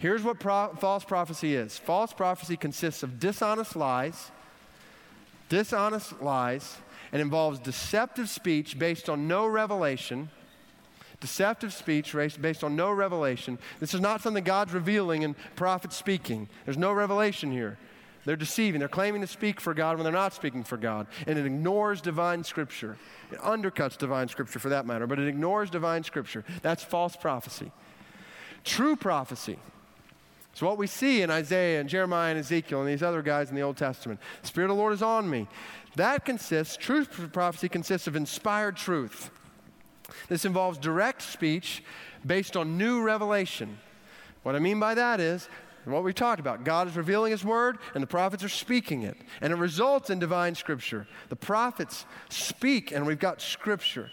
Here's 0.00 0.22
what 0.22 0.40
pro- 0.40 0.74
false 0.76 1.04
prophecy 1.04 1.54
is 1.54 1.78
false 1.78 2.12
prophecy 2.14 2.56
consists 2.56 3.02
of 3.02 3.20
dishonest 3.20 3.76
lies, 3.76 4.30
dishonest 5.50 6.22
lies, 6.22 6.78
and 7.12 7.20
involves 7.20 7.58
deceptive 7.58 8.30
speech 8.30 8.78
based 8.78 9.10
on 9.10 9.28
no 9.28 9.46
revelation. 9.46 10.30
Deceptive 11.20 11.74
speech 11.74 12.14
based 12.40 12.64
on 12.64 12.76
no 12.76 12.90
revelation. 12.90 13.58
This 13.78 13.92
is 13.92 14.00
not 14.00 14.22
something 14.22 14.42
God's 14.42 14.72
revealing 14.72 15.20
in 15.20 15.36
prophets 15.54 15.96
speaking. 15.96 16.48
There's 16.64 16.78
no 16.78 16.94
revelation 16.94 17.52
here. 17.52 17.76
They're 18.24 18.36
deceiving. 18.36 18.78
They're 18.78 18.88
claiming 18.88 19.20
to 19.20 19.26
speak 19.26 19.60
for 19.60 19.74
God 19.74 19.98
when 19.98 20.04
they're 20.04 20.12
not 20.14 20.32
speaking 20.32 20.64
for 20.64 20.78
God. 20.78 21.08
And 21.26 21.38
it 21.38 21.44
ignores 21.44 22.00
divine 22.00 22.42
scripture. 22.42 22.96
It 23.30 23.38
undercuts 23.40 23.98
divine 23.98 24.28
scripture 24.28 24.58
for 24.58 24.70
that 24.70 24.86
matter, 24.86 25.06
but 25.06 25.18
it 25.18 25.28
ignores 25.28 25.68
divine 25.68 26.04
scripture. 26.04 26.42
That's 26.62 26.82
false 26.82 27.16
prophecy. 27.16 27.70
True 28.64 28.96
prophecy 28.96 29.58
so, 30.52 30.66
what 30.66 30.78
we 30.78 30.86
see 30.86 31.22
in 31.22 31.30
Isaiah 31.30 31.80
and 31.80 31.88
Jeremiah 31.88 32.30
and 32.30 32.38
Ezekiel 32.38 32.80
and 32.80 32.88
these 32.88 33.02
other 33.02 33.22
guys 33.22 33.50
in 33.50 33.56
the 33.56 33.62
Old 33.62 33.76
Testament, 33.76 34.20
the 34.42 34.48
Spirit 34.48 34.70
of 34.70 34.76
the 34.76 34.80
Lord 34.80 34.92
is 34.92 35.02
on 35.02 35.30
me. 35.30 35.46
That 35.96 36.24
consists, 36.24 36.76
truth 36.76 37.30
prophecy 37.32 37.68
consists 37.68 38.06
of 38.06 38.16
inspired 38.16 38.76
truth. 38.76 39.30
This 40.28 40.44
involves 40.44 40.78
direct 40.78 41.22
speech 41.22 41.82
based 42.26 42.56
on 42.56 42.76
new 42.76 43.02
revelation. 43.02 43.78
What 44.42 44.56
I 44.56 44.58
mean 44.58 44.80
by 44.80 44.94
that 44.94 45.20
is 45.20 45.48
what 45.84 46.04
we 46.04 46.12
talked 46.12 46.40
about. 46.40 46.64
God 46.64 46.88
is 46.88 46.96
revealing 46.96 47.32
His 47.32 47.44
word, 47.44 47.78
and 47.94 48.02
the 48.02 48.06
prophets 48.06 48.44
are 48.44 48.48
speaking 48.48 49.02
it. 49.02 49.16
And 49.40 49.52
it 49.52 49.56
results 49.56 50.10
in 50.10 50.18
divine 50.18 50.54
scripture. 50.54 51.06
The 51.28 51.36
prophets 51.36 52.04
speak, 52.28 52.92
and 52.92 53.06
we've 53.06 53.18
got 53.18 53.40
scripture. 53.40 54.10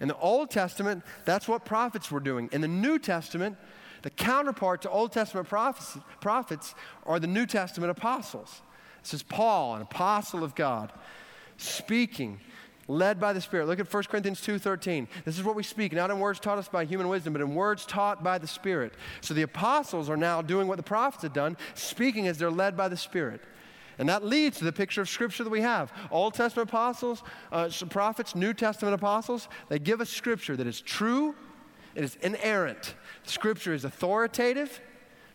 In 0.00 0.08
the 0.08 0.16
Old 0.18 0.50
Testament, 0.50 1.02
that's 1.24 1.48
what 1.48 1.64
prophets 1.64 2.10
were 2.10 2.20
doing. 2.20 2.48
In 2.52 2.60
the 2.60 2.68
New 2.68 2.98
Testament, 2.98 3.56
the 4.02 4.10
counterpart 4.10 4.82
to 4.82 4.90
Old 4.90 5.12
Testament 5.12 5.48
prophets, 5.48 5.98
prophets 6.20 6.74
are 7.04 7.18
the 7.18 7.26
New 7.26 7.46
Testament 7.46 7.90
apostles. 7.90 8.62
This 9.02 9.14
is 9.14 9.22
Paul, 9.22 9.76
an 9.76 9.82
apostle 9.82 10.44
of 10.44 10.54
God, 10.54 10.92
speaking, 11.56 12.40
led 12.88 13.20
by 13.20 13.32
the 13.32 13.40
Spirit. 13.40 13.66
Look 13.66 13.80
at 13.80 13.88
1 13.88 14.08
Corinthians 14.08 14.40
2:13. 14.40 15.08
This 15.24 15.38
is 15.38 15.44
what 15.44 15.54
we 15.54 15.62
speak, 15.62 15.92
not 15.92 16.10
in 16.10 16.18
words 16.18 16.40
taught 16.40 16.58
us 16.58 16.68
by 16.68 16.84
human 16.84 17.08
wisdom, 17.08 17.32
but 17.34 17.42
in 17.42 17.54
words 17.54 17.84
taught 17.84 18.24
by 18.24 18.38
the 18.38 18.46
Spirit. 18.46 18.94
So 19.20 19.34
the 19.34 19.42
apostles 19.42 20.08
are 20.08 20.16
now 20.16 20.42
doing 20.42 20.66
what 20.68 20.76
the 20.76 20.82
prophets 20.82 21.22
had 21.22 21.32
done, 21.32 21.56
speaking 21.74 22.26
as 22.26 22.38
they're 22.38 22.50
led 22.50 22.76
by 22.76 22.88
the 22.88 22.96
Spirit. 22.96 23.42
And 23.98 24.08
that 24.08 24.24
leads 24.24 24.58
to 24.58 24.64
the 24.64 24.72
picture 24.72 25.00
of 25.00 25.08
Scripture 25.08 25.44
that 25.44 25.50
we 25.50 25.60
have. 25.60 25.92
Old 26.10 26.34
Testament 26.34 26.68
apostles, 26.68 27.22
uh, 27.50 27.68
prophets, 27.90 28.34
New 28.34 28.54
Testament 28.54 28.94
apostles, 28.94 29.48
they 29.68 29.78
give 29.78 30.00
us 30.00 30.08
Scripture 30.08 30.56
that 30.56 30.66
is 30.66 30.80
true, 30.80 31.34
it 31.98 32.04
is 32.04 32.16
inerrant. 32.22 32.94
Scripture 33.24 33.74
is 33.74 33.84
authoritative, 33.84 34.80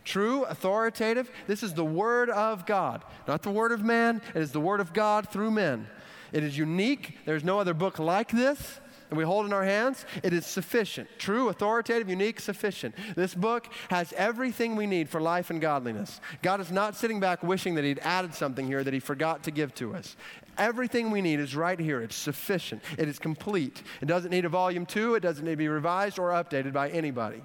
True, 0.04 0.44
authoritative. 0.44 1.30
This 1.46 1.62
is 1.62 1.74
the 1.74 1.84
Word 1.84 2.28
of 2.28 2.66
God, 2.66 3.02
not 3.26 3.42
the 3.42 3.50
Word 3.50 3.72
of 3.72 3.82
man. 3.82 4.20
It 4.34 4.42
is 4.42 4.52
the 4.52 4.60
Word 4.60 4.80
of 4.80 4.92
God 4.92 5.30
through 5.30 5.50
men. 5.50 5.86
It 6.30 6.44
is 6.44 6.58
unique. 6.58 7.18
There's 7.24 7.44
no 7.44 7.58
other 7.58 7.72
book 7.72 7.98
like 7.98 8.30
this 8.30 8.80
and 9.10 9.18
we 9.18 9.24
hold 9.24 9.46
in 9.46 9.52
our 9.52 9.64
hands, 9.64 10.04
it 10.22 10.32
is 10.32 10.46
sufficient. 10.46 11.08
True, 11.18 11.48
authoritative, 11.48 12.08
unique, 12.08 12.40
sufficient. 12.40 12.94
This 13.14 13.34
book 13.34 13.68
has 13.90 14.12
everything 14.14 14.76
we 14.76 14.86
need 14.86 15.08
for 15.08 15.20
life 15.20 15.50
and 15.50 15.60
godliness. 15.60 16.20
God 16.42 16.60
is 16.60 16.70
not 16.70 16.96
sitting 16.96 17.20
back 17.20 17.42
wishing 17.42 17.74
that 17.74 17.84
He'd 17.84 17.98
added 18.00 18.34
something 18.34 18.66
here 18.66 18.82
that 18.82 18.94
He 18.94 19.00
forgot 19.00 19.44
to 19.44 19.50
give 19.50 19.74
to 19.76 19.94
us. 19.94 20.16
Everything 20.56 21.10
we 21.10 21.20
need 21.20 21.40
is 21.40 21.54
right 21.54 21.78
here. 21.78 22.00
It's 22.00 22.16
sufficient. 22.16 22.82
It 22.96 23.08
is 23.08 23.18
complete. 23.18 23.82
It 24.00 24.06
doesn't 24.06 24.30
need 24.30 24.44
a 24.44 24.48
volume 24.48 24.86
two, 24.86 25.14
it 25.14 25.20
doesn't 25.20 25.44
need 25.44 25.52
to 25.52 25.56
be 25.56 25.68
revised 25.68 26.18
or 26.18 26.30
updated 26.30 26.72
by 26.72 26.90
anybody. 26.90 27.42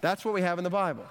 That's 0.00 0.24
what 0.24 0.34
we 0.34 0.42
have 0.42 0.58
in 0.58 0.64
the 0.64 0.70
Bible. 0.70 1.06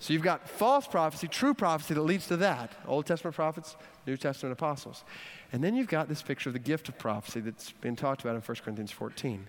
So 0.00 0.12
you've 0.12 0.22
got 0.22 0.48
false 0.48 0.86
prophecy, 0.86 1.26
true 1.26 1.54
prophecy 1.54 1.94
that 1.94 2.02
leads 2.02 2.28
to 2.28 2.36
that. 2.38 2.72
Old 2.86 3.06
Testament 3.06 3.34
prophets, 3.34 3.76
New 4.06 4.16
Testament 4.16 4.52
apostles. 4.52 5.04
And 5.52 5.64
then 5.64 5.74
you've 5.74 5.88
got 5.88 6.08
this 6.08 6.22
picture 6.22 6.48
of 6.48 6.52
the 6.52 6.58
gift 6.58 6.88
of 6.88 6.98
prophecy 6.98 7.40
that's 7.40 7.72
been 7.72 7.96
talked 7.96 8.20
about 8.20 8.34
in 8.34 8.42
1 8.42 8.56
Corinthians 8.62 8.90
14. 8.90 9.46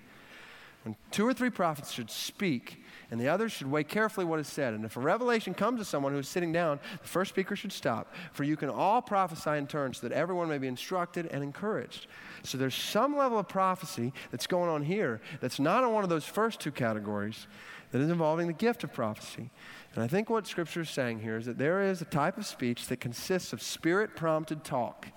When 0.83 0.95
two 1.11 1.27
or 1.27 1.33
three 1.33 1.49
prophets 1.49 1.91
should 1.91 2.09
speak, 2.09 2.81
and 3.11 3.19
the 3.19 3.27
others 3.27 3.51
should 3.51 3.69
weigh 3.69 3.83
carefully 3.83 4.25
what 4.25 4.39
is 4.39 4.47
said. 4.47 4.73
And 4.73 4.85
if 4.85 4.95
a 4.95 4.99
revelation 4.99 5.53
comes 5.53 5.79
to 5.79 5.85
someone 5.85 6.13
who 6.13 6.19
is 6.19 6.27
sitting 6.27 6.51
down, 6.51 6.79
the 7.01 7.07
first 7.07 7.29
speaker 7.29 7.55
should 7.55 7.73
stop. 7.73 8.13
For 8.33 8.43
you 8.43 8.55
can 8.55 8.69
all 8.69 9.01
prophesy 9.01 9.51
in 9.51 9.67
turn 9.67 9.93
so 9.93 10.07
that 10.07 10.15
everyone 10.15 10.47
may 10.47 10.57
be 10.57 10.67
instructed 10.67 11.25
and 11.27 11.43
encouraged. 11.43 12.07
So 12.43 12.57
there's 12.57 12.75
some 12.75 13.17
level 13.17 13.39
of 13.39 13.47
prophecy 13.47 14.13
that's 14.31 14.47
going 14.47 14.69
on 14.69 14.83
here 14.83 15.21
that's 15.41 15.59
not 15.59 15.83
in 15.83 15.91
one 15.91 16.03
of 16.03 16.09
those 16.09 16.25
first 16.25 16.59
two 16.59 16.71
categories 16.71 17.47
that 17.91 17.99
is 17.99 18.09
involving 18.09 18.47
the 18.47 18.53
gift 18.53 18.83
of 18.83 18.93
prophecy. 18.93 19.49
And 19.95 20.03
I 20.03 20.07
think 20.07 20.29
what 20.29 20.45
Scripture 20.45 20.81
is 20.81 20.89
saying 20.89 21.21
here 21.21 21.37
is 21.37 21.47
that 21.47 21.57
there 21.57 21.81
is 21.81 22.01
a 22.01 22.05
type 22.05 22.37
of 22.37 22.45
speech 22.45 22.87
that 22.87 22.99
consists 22.99 23.53
of 23.53 23.61
spirit 23.61 24.15
prompted 24.15 24.63
talk. 24.63 25.07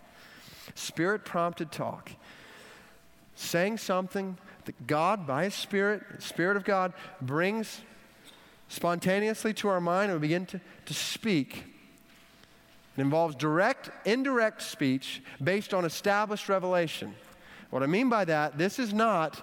Spirit 0.75 1.25
prompted 1.25 1.71
talk. 1.73 2.13
Saying 3.35 3.79
something 3.79 4.39
that 4.65 4.87
God, 4.87 5.27
by 5.27 5.45
His 5.45 5.55
Spirit, 5.55 6.03
the 6.17 6.23
Spirit 6.23 6.57
of 6.57 6.65
God, 6.65 6.93
brings 7.21 7.81
spontaneously 8.69 9.53
to 9.55 9.69
our 9.69 9.81
mind 9.81 10.11
and 10.11 10.21
we 10.21 10.27
begin 10.27 10.47
to, 10.47 10.61
to 10.87 10.95
speak. 10.95 11.65
It 12.97 13.01
involves 13.01 13.35
direct, 13.37 13.91
indirect 14.07 14.63
speech 14.63 15.23
based 15.43 15.73
on 15.73 15.85
established 15.85 16.49
revelation. 16.49 17.15
What 17.71 17.83
I 17.83 17.87
mean 17.87 18.09
by 18.09 18.25
that, 18.27 18.59
this 18.59 18.79
is 18.79 18.93
not 18.93 19.43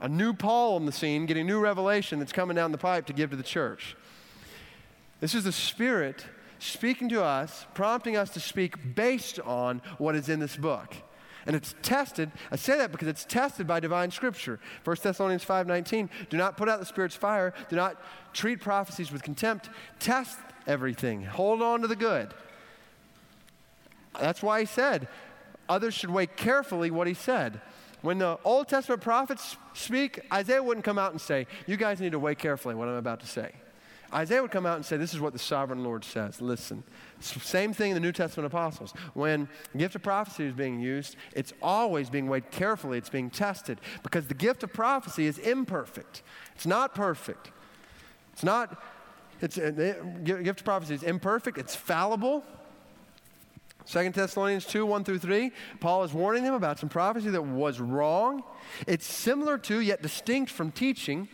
a 0.00 0.08
new 0.08 0.32
Paul 0.32 0.76
on 0.76 0.86
the 0.86 0.92
scene 0.92 1.26
getting 1.26 1.46
new 1.46 1.60
revelation 1.60 2.18
that's 2.18 2.32
coming 2.32 2.56
down 2.56 2.72
the 2.72 2.78
pipe 2.78 3.06
to 3.06 3.12
give 3.12 3.30
to 3.30 3.36
the 3.36 3.42
church. 3.42 3.96
This 5.20 5.34
is 5.34 5.44
the 5.44 5.52
Spirit 5.52 6.24
speaking 6.58 7.08
to 7.10 7.22
us, 7.22 7.66
prompting 7.74 8.16
us 8.16 8.30
to 8.30 8.40
speak 8.40 8.94
based 8.94 9.40
on 9.40 9.82
what 9.98 10.14
is 10.14 10.28
in 10.28 10.40
this 10.40 10.56
book. 10.56 10.94
And 11.46 11.56
it's 11.56 11.74
tested. 11.82 12.30
I 12.50 12.56
say 12.56 12.76
that 12.76 12.92
because 12.92 13.08
it's 13.08 13.24
tested 13.24 13.66
by 13.66 13.80
divine 13.80 14.10
scripture. 14.10 14.60
1 14.84 14.96
Thessalonians 15.02 15.44
5:19, 15.44 16.10
do 16.28 16.36
not 16.36 16.56
put 16.56 16.68
out 16.68 16.78
the 16.78 16.86
spirit's 16.86 17.16
fire, 17.16 17.54
do 17.70 17.76
not 17.76 18.02
treat 18.34 18.60
prophecies 18.60 19.10
with 19.10 19.22
contempt. 19.22 19.70
Test 19.98 20.38
everything. 20.66 21.24
Hold 21.24 21.62
on 21.62 21.80
to 21.80 21.88
the 21.88 21.96
good. 21.96 22.34
That's 24.20 24.42
why 24.42 24.60
he 24.60 24.66
said 24.66 25.08
others 25.68 25.94
should 25.94 26.10
weigh 26.10 26.26
carefully 26.26 26.90
what 26.90 27.06
he 27.06 27.14
said. 27.14 27.60
When 28.00 28.18
the 28.18 28.38
Old 28.44 28.68
Testament 28.68 29.02
prophets 29.02 29.56
speak, 29.74 30.20
Isaiah 30.32 30.62
wouldn't 30.62 30.84
come 30.84 30.98
out 30.98 31.12
and 31.12 31.20
say, 31.20 31.46
You 31.66 31.76
guys 31.76 32.00
need 32.00 32.12
to 32.12 32.18
weigh 32.18 32.34
carefully 32.34 32.74
what 32.74 32.88
I'm 32.88 32.94
about 32.94 33.20
to 33.20 33.26
say. 33.26 33.52
Isaiah 34.12 34.40
would 34.40 34.50
come 34.50 34.64
out 34.64 34.76
and 34.76 34.84
say, 34.84 34.96
This 34.96 35.12
is 35.12 35.20
what 35.20 35.32
the 35.32 35.38
sovereign 35.38 35.84
Lord 35.84 36.04
says. 36.04 36.40
Listen. 36.40 36.82
Same 37.20 37.72
thing 37.72 37.90
in 37.90 37.94
the 37.94 38.00
New 38.00 38.12
Testament 38.12 38.46
apostles. 38.46 38.92
When 39.14 39.48
gift 39.76 39.96
of 39.96 40.02
prophecy 40.02 40.44
is 40.44 40.52
being 40.54 40.80
used, 40.80 41.16
it's 41.34 41.52
always 41.60 42.08
being 42.08 42.28
weighed 42.28 42.50
carefully, 42.50 42.96
it's 42.96 43.10
being 43.10 43.28
tested 43.28 43.80
because 44.02 44.28
the 44.28 44.34
gift 44.34 44.62
of 44.62 44.72
prophecy 44.72 45.26
is 45.26 45.38
imperfect. 45.38 46.22
It's 46.54 46.66
not 46.66 46.94
perfect. 46.94 47.50
It's 48.32 48.44
not, 48.44 48.80
it's, 49.40 49.58
uh, 49.58 49.72
the 49.74 50.40
gift 50.42 50.60
of 50.60 50.64
prophecy 50.64 50.94
is 50.94 51.02
imperfect, 51.02 51.58
it's 51.58 51.74
fallible. 51.74 52.44
2 53.90 54.10
Thessalonians 54.10 54.66
2 54.66 54.84
1 54.84 55.04
through 55.04 55.18
3, 55.18 55.50
Paul 55.80 56.04
is 56.04 56.12
warning 56.12 56.44
them 56.44 56.54
about 56.54 56.78
some 56.78 56.88
prophecy 56.88 57.30
that 57.30 57.42
was 57.42 57.80
wrong. 57.80 58.42
It's 58.86 59.06
similar 59.06 59.58
to, 59.58 59.80
yet 59.80 60.02
distinct 60.02 60.52
from 60.52 60.70
teaching. 60.70 61.28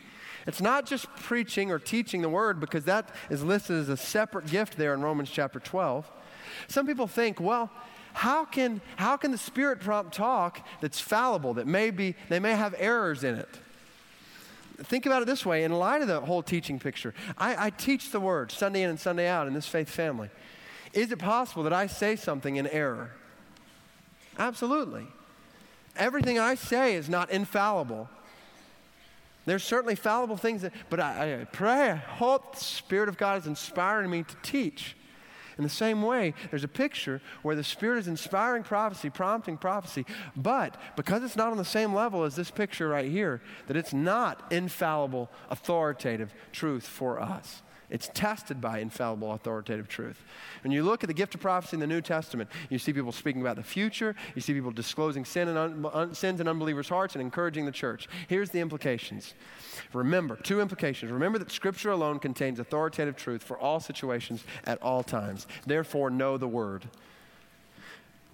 It's 0.46 0.60
not 0.60 0.86
just 0.86 1.06
preaching 1.16 1.70
or 1.70 1.78
teaching 1.78 2.22
the 2.22 2.28
word 2.28 2.60
because 2.60 2.84
that 2.84 3.08
is 3.30 3.42
listed 3.42 3.76
as 3.76 3.88
a 3.88 3.96
separate 3.96 4.46
gift 4.46 4.76
there 4.76 4.94
in 4.94 5.00
Romans 5.00 5.30
chapter 5.30 5.58
12. 5.58 6.10
Some 6.68 6.86
people 6.86 7.06
think, 7.06 7.40
well, 7.40 7.70
how 8.12 8.44
can, 8.44 8.80
how 8.96 9.16
can 9.16 9.32
the 9.32 9.38
Spirit 9.38 9.80
prompt 9.80 10.14
talk 10.14 10.64
that's 10.80 11.00
fallible, 11.00 11.54
that 11.54 11.66
may 11.66 11.90
be, 11.90 12.14
they 12.28 12.38
may 12.38 12.54
have 12.54 12.74
errors 12.78 13.24
in 13.24 13.34
it? 13.34 13.48
Think 14.78 15.06
about 15.06 15.22
it 15.22 15.26
this 15.26 15.46
way 15.46 15.64
in 15.64 15.72
light 15.72 16.02
of 16.02 16.08
the 16.08 16.20
whole 16.20 16.42
teaching 16.42 16.78
picture. 16.78 17.14
I, 17.38 17.66
I 17.66 17.70
teach 17.70 18.10
the 18.10 18.20
word 18.20 18.50
Sunday 18.50 18.82
in 18.82 18.90
and 18.90 19.00
Sunday 19.00 19.28
out 19.28 19.46
in 19.46 19.54
this 19.54 19.66
faith 19.66 19.88
family. 19.88 20.30
Is 20.92 21.10
it 21.10 21.18
possible 21.18 21.62
that 21.64 21.72
I 21.72 21.86
say 21.86 22.16
something 22.16 22.56
in 22.56 22.66
error? 22.66 23.10
Absolutely. 24.38 25.06
Everything 25.96 26.38
I 26.38 26.54
say 26.54 26.94
is 26.94 27.08
not 27.08 27.30
infallible. 27.30 28.08
There's 29.46 29.64
certainly 29.64 29.94
fallible 29.94 30.36
things, 30.36 30.62
that, 30.62 30.72
but 30.88 31.00
I, 31.00 31.40
I 31.40 31.44
pray, 31.44 31.90
I 31.90 31.96
hope 31.96 32.54
the 32.54 32.64
Spirit 32.64 33.08
of 33.08 33.18
God 33.18 33.42
is 33.42 33.46
inspiring 33.46 34.10
me 34.10 34.22
to 34.22 34.36
teach. 34.42 34.96
In 35.56 35.62
the 35.62 35.70
same 35.70 36.02
way, 36.02 36.34
there's 36.50 36.64
a 36.64 36.68
picture 36.68 37.20
where 37.42 37.54
the 37.54 37.62
Spirit 37.62 38.00
is 38.00 38.08
inspiring 38.08 38.64
prophecy, 38.64 39.10
prompting 39.10 39.56
prophecy, 39.56 40.04
but 40.34 40.76
because 40.96 41.22
it's 41.22 41.36
not 41.36 41.52
on 41.52 41.58
the 41.58 41.64
same 41.64 41.94
level 41.94 42.24
as 42.24 42.34
this 42.34 42.50
picture 42.50 42.88
right 42.88 43.10
here, 43.10 43.40
that 43.68 43.76
it's 43.76 43.92
not 43.92 44.52
infallible, 44.52 45.30
authoritative 45.50 46.34
truth 46.52 46.86
for 46.86 47.20
us. 47.20 47.62
It's 47.94 48.10
tested 48.12 48.60
by 48.60 48.80
infallible, 48.80 49.30
authoritative 49.30 49.86
truth. 49.86 50.24
When 50.64 50.72
you 50.72 50.82
look 50.82 51.04
at 51.04 51.06
the 51.06 51.14
gift 51.14 51.36
of 51.36 51.40
prophecy 51.40 51.76
in 51.76 51.80
the 51.80 51.86
New 51.86 52.00
Testament, 52.00 52.50
you 52.68 52.76
see 52.76 52.92
people 52.92 53.12
speaking 53.12 53.40
about 53.40 53.54
the 53.54 53.62
future. 53.62 54.16
You 54.34 54.40
see 54.40 54.52
people 54.52 54.72
disclosing 54.72 55.24
sin 55.24 55.46
and 55.46 55.56
un- 55.56 55.86
un- 55.94 56.12
sins 56.12 56.40
in 56.40 56.48
unbelievers' 56.48 56.88
hearts 56.88 57.14
and 57.14 57.22
encouraging 57.22 57.66
the 57.66 57.70
church. 57.70 58.08
Here's 58.26 58.50
the 58.50 58.58
implications. 58.58 59.34
Remember, 59.92 60.34
two 60.34 60.60
implications. 60.60 61.12
Remember 61.12 61.38
that 61.38 61.52
Scripture 61.52 61.92
alone 61.92 62.18
contains 62.18 62.58
authoritative 62.58 63.14
truth 63.14 63.44
for 63.44 63.56
all 63.56 63.78
situations 63.78 64.42
at 64.64 64.82
all 64.82 65.04
times. 65.04 65.46
Therefore, 65.64 66.10
know 66.10 66.36
the 66.36 66.48
Word. 66.48 66.88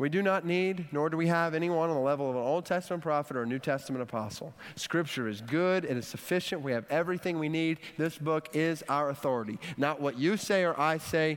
We 0.01 0.09
do 0.09 0.23
not 0.23 0.47
need, 0.47 0.87
nor 0.93 1.11
do 1.11 1.19
we 1.19 1.27
have 1.27 1.53
anyone 1.53 1.91
on 1.91 1.95
the 1.95 2.01
level 2.01 2.31
of 2.31 2.35
an 2.35 2.41
Old 2.41 2.65
Testament 2.65 3.03
prophet 3.03 3.37
or 3.37 3.43
a 3.43 3.47
New 3.47 3.59
Testament 3.59 4.03
apostle. 4.03 4.55
Scripture 4.75 5.29
is 5.29 5.43
good, 5.43 5.85
it 5.85 5.95
is 5.95 6.07
sufficient, 6.07 6.63
we 6.63 6.73
have 6.73 6.87
everything 6.89 7.39
we 7.39 7.51
need. 7.51 7.81
This 7.99 8.17
book 8.17 8.49
is 8.55 8.83
our 8.89 9.11
authority. 9.11 9.59
Not 9.77 10.01
what 10.01 10.19
you 10.19 10.39
say 10.39 10.65
or 10.65 10.81
I 10.81 10.97
say, 10.97 11.37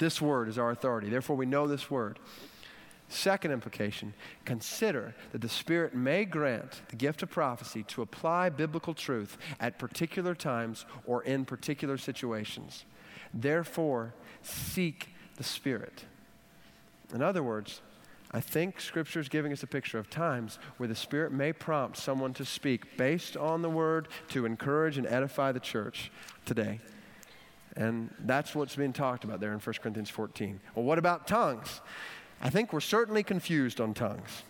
this 0.00 0.20
word 0.20 0.48
is 0.48 0.58
our 0.58 0.72
authority. 0.72 1.08
Therefore, 1.08 1.36
we 1.36 1.46
know 1.46 1.68
this 1.68 1.88
word. 1.88 2.18
Second 3.08 3.52
implication 3.52 4.12
consider 4.44 5.14
that 5.30 5.40
the 5.40 5.48
Spirit 5.48 5.94
may 5.94 6.24
grant 6.24 6.80
the 6.88 6.96
gift 6.96 7.22
of 7.22 7.30
prophecy 7.30 7.84
to 7.84 8.02
apply 8.02 8.48
biblical 8.48 8.92
truth 8.92 9.38
at 9.60 9.78
particular 9.78 10.34
times 10.34 10.84
or 11.06 11.22
in 11.22 11.44
particular 11.44 11.96
situations. 11.96 12.86
Therefore, 13.32 14.14
seek 14.42 15.10
the 15.36 15.44
Spirit. 15.44 16.06
In 17.14 17.22
other 17.22 17.44
words, 17.44 17.82
I 18.32 18.40
think 18.40 18.80
Scripture 18.80 19.18
is 19.18 19.28
giving 19.28 19.52
us 19.52 19.62
a 19.62 19.66
picture 19.66 19.98
of 19.98 20.08
times 20.08 20.58
where 20.76 20.88
the 20.88 20.94
Spirit 20.94 21.32
may 21.32 21.52
prompt 21.52 21.96
someone 21.96 22.32
to 22.34 22.44
speak 22.44 22.96
based 22.96 23.36
on 23.36 23.62
the 23.62 23.70
Word 23.70 24.08
to 24.28 24.46
encourage 24.46 24.98
and 24.98 25.06
edify 25.06 25.50
the 25.50 25.60
church 25.60 26.12
today. 26.46 26.80
And 27.76 28.14
that's 28.20 28.54
what's 28.54 28.76
being 28.76 28.92
talked 28.92 29.24
about 29.24 29.40
there 29.40 29.52
in 29.52 29.58
1 29.58 29.74
Corinthians 29.82 30.10
14. 30.10 30.60
Well, 30.74 30.84
what 30.84 30.98
about 30.98 31.26
tongues? 31.26 31.80
I 32.40 32.50
think 32.50 32.72
we're 32.72 32.80
certainly 32.80 33.22
confused 33.22 33.80
on 33.80 33.94
tongues. 33.94 34.42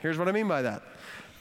Here's 0.00 0.18
what 0.18 0.28
I 0.28 0.32
mean 0.32 0.48
by 0.48 0.62
that 0.62 0.82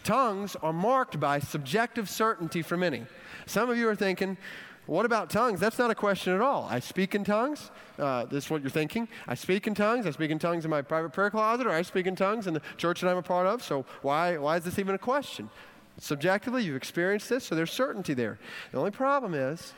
tongues 0.03 0.55
are 0.57 0.73
marked 0.73 1.19
by 1.19 1.39
subjective 1.39 2.09
certainty 2.09 2.61
for 2.61 2.75
many. 2.75 3.05
Some 3.45 3.69
of 3.69 3.77
you 3.77 3.87
are 3.87 3.95
thinking, 3.95 4.37
what 4.85 5.05
about 5.05 5.29
tongues? 5.29 5.59
That's 5.59 5.79
not 5.79 5.91
a 5.91 5.95
question 5.95 6.33
at 6.33 6.41
all. 6.41 6.67
I 6.69 6.79
speak 6.79 7.15
in 7.15 7.23
tongues. 7.23 7.71
Uh, 7.97 8.25
this 8.25 8.45
is 8.45 8.49
what 8.49 8.61
you're 8.61 8.69
thinking. 8.69 9.07
I 9.27 9.35
speak 9.35 9.65
in 9.65 9.75
tongues. 9.75 10.05
I 10.05 10.11
speak 10.11 10.29
in 10.29 10.39
tongues 10.39 10.65
in 10.65 10.71
my 10.71 10.81
private 10.81 11.13
prayer 11.13 11.29
closet, 11.29 11.65
or 11.65 11.71
I 11.71 11.83
speak 11.83 12.05
in 12.05 12.15
tongues 12.15 12.47
in 12.47 12.53
the 12.53 12.61
church 12.75 13.01
that 13.01 13.09
I'm 13.09 13.17
a 13.17 13.21
part 13.21 13.47
of. 13.47 13.63
So 13.63 13.85
why, 14.01 14.37
why 14.37 14.57
is 14.57 14.63
this 14.63 14.79
even 14.79 14.95
a 14.95 14.99
question? 14.99 15.49
Subjectively, 15.99 16.63
you've 16.63 16.75
experienced 16.75 17.29
this, 17.29 17.45
so 17.45 17.55
there's 17.55 17.71
certainty 17.71 18.13
there. 18.13 18.39
The 18.71 18.77
only 18.77 18.91
problem 18.91 19.33
is, 19.33 19.73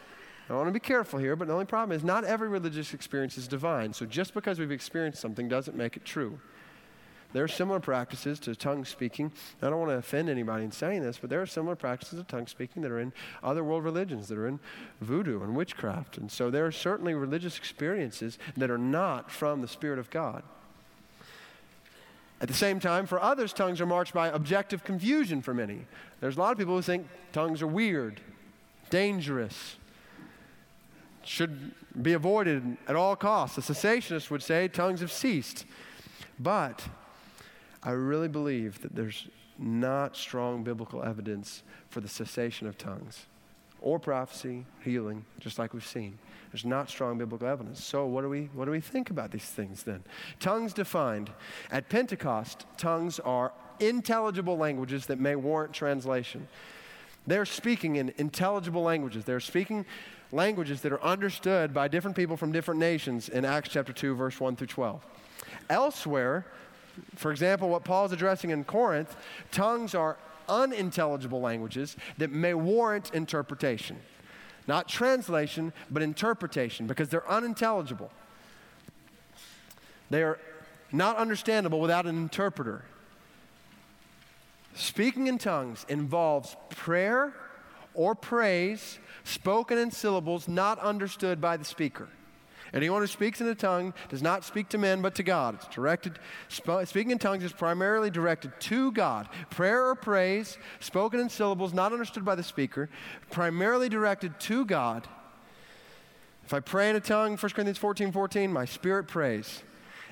I 0.50 0.54
want 0.54 0.68
to 0.68 0.72
be 0.72 0.80
careful 0.80 1.20
here, 1.20 1.36
but 1.36 1.48
the 1.48 1.54
only 1.54 1.66
problem 1.66 1.96
is 1.96 2.04
not 2.04 2.24
every 2.24 2.48
religious 2.48 2.94
experience 2.94 3.38
is 3.38 3.48
divine. 3.48 3.94
So 3.94 4.06
just 4.06 4.34
because 4.34 4.60
we've 4.60 4.72
experienced 4.72 5.20
something 5.20 5.48
doesn't 5.48 5.76
make 5.76 5.98
it 5.98 6.06
true. 6.06 6.40
There 7.36 7.44
are 7.44 7.50
similar 7.50 7.82
practices 7.82 8.40
to 8.40 8.56
tongue 8.56 8.86
speaking. 8.86 9.30
I 9.62 9.70
don't 9.70 9.78
want 9.78 9.92
to 9.92 9.98
offend 9.98 10.30
anybody 10.30 10.64
in 10.64 10.72
saying 10.72 11.02
this, 11.02 11.18
but 11.18 11.30
there 11.30 11.42
are 11.42 11.46
similar 11.46 11.76
practices 11.76 12.18
of 12.18 12.30
tongue 12.30 12.48
speaking 12.48 12.82
that 12.84 12.92
are 12.92 13.00
in 13.02 13.12
other 13.44 13.62
world 13.62 13.84
religions, 13.84 14.30
that 14.30 14.38
are 14.38 14.48
in 14.48 14.58
voodoo 15.02 15.44
and 15.44 15.54
witchcraft. 15.54 16.18
And 16.18 16.32
so 16.32 16.50
there 16.50 16.66
are 16.66 16.72
certainly 16.72 17.14
religious 17.14 17.58
experiences 17.58 18.38
that 18.56 18.72
are 18.72 18.78
not 18.78 19.30
from 19.30 19.60
the 19.60 19.68
Spirit 19.68 20.00
of 20.00 20.10
God. 20.10 20.44
At 22.40 22.48
the 22.48 22.54
same 22.54 22.80
time, 22.80 23.06
for 23.06 23.22
others, 23.22 23.52
tongues 23.52 23.82
are 23.82 23.86
marked 23.86 24.14
by 24.14 24.30
objective 24.30 24.86
confusion 24.86 25.42
for 25.42 25.54
many. 25.54 25.80
There's 26.22 26.38
a 26.38 26.40
lot 26.40 26.54
of 26.54 26.58
people 26.58 26.78
who 26.78 26.82
think 26.82 27.06
tongues 27.34 27.62
are 27.62 27.68
weird, 27.68 28.22
dangerous, 28.90 29.76
should 31.26 31.74
be 32.02 32.14
avoided 32.14 32.78
at 32.88 32.96
all 32.96 33.18
costs. 33.18 33.58
The 33.58 33.74
cessationists 33.74 34.32
would 34.32 34.42
say 34.42 34.70
tongues 34.70 35.02
have 35.02 35.12
ceased. 35.12 35.66
But 36.40 36.88
I 37.86 37.92
really 37.92 38.28
believe 38.28 38.82
that 38.82 38.96
there's 38.96 39.28
not 39.60 40.18
strong 40.18 40.64
biblical 40.64 41.04
evidence 41.04 41.64
for 41.90 42.02
the 42.02 42.08
cessation 42.08 42.68
of 42.68 42.78
tongues 42.78 43.28
or 43.80 44.00
prophecy, 44.00 44.66
healing, 44.84 45.24
just 45.40 45.60
like 45.60 45.74
we've 45.74 45.86
seen. 45.86 46.18
There's 46.52 46.66
not 46.66 46.90
strong 46.90 47.20
biblical 47.20 47.48
evidence. 47.48 47.84
So, 47.84 48.08
what 48.08 48.22
do 48.22 48.30
we, 48.30 48.50
what 48.54 48.66
do 48.66 48.72
we 48.72 48.82
think 48.82 49.12
about 49.12 49.32
these 49.32 49.46
things 49.46 49.84
then? 49.84 50.04
Tongues 50.40 50.74
defined. 50.74 51.30
At 51.70 51.88
Pentecost, 51.88 52.66
tongues 52.78 53.20
are 53.20 53.54
intelligible 53.80 54.58
languages 54.58 55.06
that 55.06 55.20
may 55.20 55.36
warrant 55.36 55.74
translation. 55.74 56.48
They're 57.28 57.46
speaking 57.46 57.98
in 57.98 58.14
intelligible 58.18 58.82
languages. 58.82 59.26
They're 59.26 59.40
speaking 59.40 59.86
languages 60.32 60.82
that 60.82 60.92
are 60.92 61.04
understood 61.04 61.74
by 61.74 61.88
different 61.88 62.16
people 62.16 62.38
from 62.38 62.52
different 62.52 62.80
nations 62.80 63.30
in 63.30 63.46
Acts 63.46 63.70
chapter 63.70 63.94
2, 63.94 64.16
verse 64.16 64.40
1 64.40 64.56
through 64.56 64.68
12. 64.68 65.06
Elsewhere, 65.70 66.46
for 67.16 67.32
example, 67.32 67.70
what 67.70 67.84
Paul's 67.84 68.12
addressing 68.12 68.50
in 68.50 68.64
Corinth, 68.64 69.16
tongues 69.52 69.96
are 69.96 70.18
unintelligible 70.48 71.42
languages 71.42 71.96
that 72.18 72.32
may 72.32 72.54
warrant 72.54 73.14
interpretation. 73.14 73.98
Not 74.68 74.88
translation, 74.88 75.74
but 75.92 76.02
interpretation, 76.02 76.88
because 76.88 77.10
they're 77.10 77.30
unintelligible. 77.30 78.12
They 80.10 80.24
are 80.24 80.40
not 80.92 81.18
understandable 81.18 81.80
without 81.80 82.06
an 82.06 82.16
interpreter. 82.16 82.84
Speaking 84.76 85.28
in 85.28 85.38
tongues 85.38 85.86
involves 85.88 86.56
prayer 86.70 87.34
or 87.94 88.14
praise 88.14 89.00
spoken 89.24 89.78
in 89.78 89.90
syllables 89.92 90.48
not 90.48 90.80
understood 90.80 91.40
by 91.40 91.58
the 91.58 91.66
speaker. 91.66 92.10
Anyone 92.74 93.02
who 93.02 93.08
speaks 93.08 93.42
in 93.42 93.48
a 93.48 93.56
tongue 93.56 93.94
does 94.10 94.22
not 94.22 94.44
speak 94.44 94.70
to 94.70 94.78
men 94.78 95.02
but 95.02 95.16
to 95.16 95.24
God. 95.24 95.56
It's 95.56 95.68
directed, 95.68 96.20
sp- 96.50 96.86
speaking 96.86 97.12
in 97.12 97.20
tongues 97.20 97.44
is 97.44 97.54
primarily 97.54 98.10
directed 98.10 98.52
to 98.62 98.92
God. 98.92 99.30
Prayer 99.50 99.88
or 99.88 99.96
praise, 99.96 100.58
spoken 100.80 101.20
in 101.20 101.30
syllables 101.30 101.74
not 101.74 101.94
understood 101.94 102.26
by 102.26 102.36
the 102.36 102.44
speaker, 102.44 102.90
primarily 103.32 103.90
directed 103.90 104.40
to 104.42 104.66
God. 104.66 105.08
If 106.44 106.54
I 106.54 106.60
pray 106.60 106.90
in 106.90 106.96
a 106.96 107.00
tongue, 107.00 107.38
1 107.38 107.38
Corinthians 107.38 107.78
14 107.78 108.12
14, 108.12 108.54
my 108.54 108.66
spirit 108.66 109.08
prays. 109.08 109.64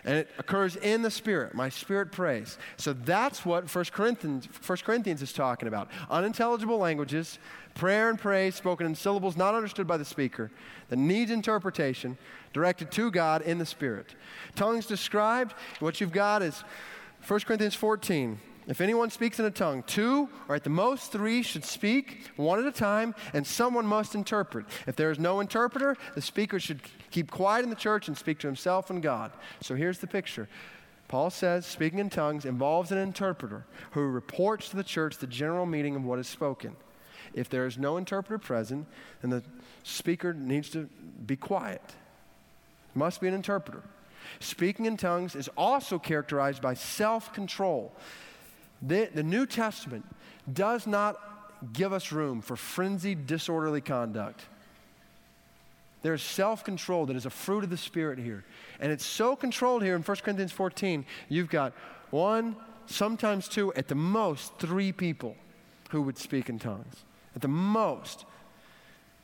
And 0.05 0.17
it 0.17 0.29
occurs 0.38 0.75
in 0.75 1.01
the 1.01 1.12
spirit. 1.12 1.53
My 1.53 1.69
spirit 1.69 2.12
prays. 2.12 2.57
So 2.77 2.91
that's 2.91 3.45
what 3.45 3.74
1 3.74 3.86
Corinthians, 3.93 4.50
1 4.65 4.77
Corinthians 4.79 5.22
is 5.22 5.31
talking 5.31 5.67
about. 5.67 5.89
Unintelligible 6.10 6.77
languages, 6.77 7.39
prayer 7.74 8.10
and 8.10 8.19
praise 8.19 8.55
spoken 8.55 8.86
in 8.86 8.95
syllables 8.95 9.38
not 9.38 9.55
understood 9.55 9.88
by 9.88 9.98
the 9.98 10.05
speaker 10.05 10.51
that 10.89 10.98
needs 10.98 11.31
interpretation 11.31 12.17
directed 12.51 12.91
to 12.91 13.12
God 13.12 13.41
in 13.43 13.57
the 13.57 13.65
Spirit. 13.65 14.15
Tongues 14.55 14.86
described, 14.86 15.53
what 15.79 16.01
you've 16.01 16.12
got 16.12 16.41
is 16.41 16.63
1 17.27 17.39
Corinthians 17.41 17.75
14. 17.75 18.39
If 18.67 18.79
anyone 18.79 19.10
speaks 19.10 19.39
in 19.39 19.46
a 19.46 19.51
tongue, 19.51 19.84
two 19.84 20.29
or 20.48 20.55
at 20.55 20.63
the 20.63 20.70
most 20.70 21.12
three 21.12 21.41
should 21.41 21.65
speak 21.65 22.32
one 22.38 22.60
at 22.60 22.65
a 22.65 22.72
time, 22.72 23.13
and 23.34 23.46
someone 23.46 23.86
must 23.86 24.15
interpret. 24.15 24.65
If 24.88 24.96
there 24.96 25.12
is 25.12 25.20
no 25.20 25.39
interpreter, 25.41 25.98
the 26.15 26.22
speaker 26.22 26.60
should 26.60 26.79
keep 27.12 27.29
quiet 27.29 27.63
in 27.63 27.70
the 27.70 27.75
church 27.75 28.08
and 28.08 28.17
speak 28.17 28.39
to 28.39 28.48
himself 28.48 28.89
and 28.89 29.01
God. 29.01 29.32
So 29.62 29.75
here's 29.75 30.00
the 30.00 30.08
picture. 30.08 30.48
Paul 31.08 31.29
says 31.29 31.65
speaking 31.65 32.00
in 32.00 32.10
tongues 32.10 32.46
involves 32.46 32.91
an 32.91 32.98
interpreter 32.98 33.65
who 33.91 34.01
reports 34.01 34.70
to 34.70 34.77
the 34.77 34.84
church 34.84 35.17
the 35.17 35.27
general 35.27 35.65
meaning 35.65 35.96
of 35.96 36.03
what 36.03 36.20
is 36.20 36.27
spoken. 36.27 36.76
If 37.34 37.49
there 37.49 37.65
is 37.65 37.78
no 37.78 37.97
interpreter 37.97 38.38
present, 38.38 38.88
then 39.21 39.30
the 39.30 39.43
speaker 39.84 40.34
needs 40.34 40.69
to 40.69 40.89
be 41.26 41.36
quiet. 41.36 41.82
Must 42.95 43.19
be 43.19 43.28
an 43.28 43.34
interpreter. 43.34 43.84
Speaking 44.39 44.86
in 44.86 44.97
tongues 44.97 45.36
is 45.36 45.49
also 45.58 45.99
characterized 45.99 46.62
by 46.62 46.73
self 46.73 47.34
control. 47.34 47.93
The, 48.86 49.10
the 49.13 49.24
New 49.24 49.46
Testament 49.46 50.06
does 50.52 50.86
not 50.86 51.17
give 51.72 51.93
us 51.93 52.12
room 52.12 52.41
for 52.41 52.56
frenzied, 52.58 53.26
disorderly 53.26 53.80
conduct. 53.82 54.41
There's 56.02 56.22
self 56.22 56.65
control 56.65 57.06
that 57.06 57.15
is 57.15 57.26
a 57.26 57.30
fruit 57.30 57.63
of 57.63 57.69
the 57.69 57.78
Spirit 57.78 58.19
here. 58.19 58.43
And 58.82 58.91
it's 58.91 59.06
so 59.06 59.38
controlled 59.38 59.84
here 59.84 59.96
in 59.96 60.02
1 60.02 60.17
Corinthians 60.17 60.52
14. 60.52 61.06
You've 61.30 61.50
got 61.50 61.74
one, 62.10 62.58
sometimes 62.86 63.48
two, 63.48 63.74
at 63.74 63.88
the 63.88 63.96
most 63.96 64.60
three 64.60 64.91
people 64.91 65.38
who 65.89 66.02
would 66.02 66.17
speak 66.17 66.50
in 66.50 66.60
tongues. 66.60 67.06
At 67.36 67.41
the 67.41 67.48
most. 67.48 68.26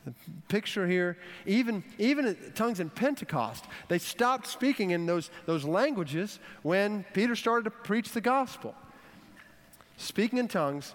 The 0.06 0.14
picture 0.48 0.86
here, 0.86 1.18
even, 1.44 1.84
even 1.98 2.34
tongues 2.54 2.80
in 2.80 2.88
Pentecost, 2.88 3.66
they 3.88 3.98
stopped 3.98 4.46
speaking 4.46 4.92
in 4.92 5.04
those, 5.04 5.30
those 5.44 5.64
languages 5.66 6.38
when 6.62 7.04
Peter 7.12 7.36
started 7.36 7.64
to 7.64 7.70
preach 7.70 8.12
the 8.12 8.22
gospel. 8.22 8.74
Speaking 10.00 10.38
in 10.38 10.48
tongues, 10.48 10.94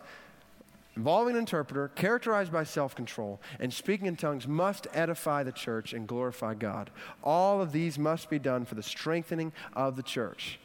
involving 0.96 1.36
an 1.36 1.40
interpreter, 1.40 1.90
characterized 1.90 2.52
by 2.52 2.64
self 2.64 2.96
control, 2.96 3.40
and 3.60 3.72
speaking 3.72 4.08
in 4.08 4.16
tongues 4.16 4.48
must 4.48 4.88
edify 4.94 5.44
the 5.44 5.52
church 5.52 5.94
and 5.94 6.08
glorify 6.08 6.56
God. 6.56 6.90
All 7.24 7.62
of 7.62 7.72
these 7.72 8.00
must 8.00 8.32
be 8.32 8.40
done 8.40 8.66
for 8.66 8.74
the 8.74 8.82
strengthening 8.82 9.54
of 9.74 9.96
the 9.96 10.02
church. 10.02 10.60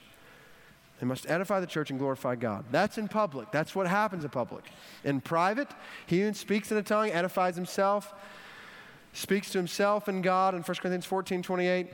They 1.01 1.07
must 1.07 1.29
edify 1.29 1.61
the 1.61 1.67
church 1.67 1.91
and 1.91 1.99
glorify 1.99 2.35
God. 2.35 2.65
That's 2.71 2.97
in 2.97 3.09
public. 3.09 3.53
That's 3.53 3.75
what 3.75 3.87
happens 3.87 4.25
in 4.25 4.31
public. 4.31 4.65
In 5.05 5.21
private, 5.21 5.69
he 6.07 6.23
who 6.23 6.33
speaks 6.33 6.73
in 6.73 6.79
a 6.79 6.83
tongue 6.83 7.11
edifies 7.11 7.57
himself, 7.57 8.15
speaks 9.13 9.51
to 9.51 9.59
himself 9.59 10.09
and 10.09 10.25
God 10.25 10.55
in 10.55 10.63
1 10.63 10.77
Corinthians 10.77 11.05
14 11.05 11.43
28. 11.43 11.93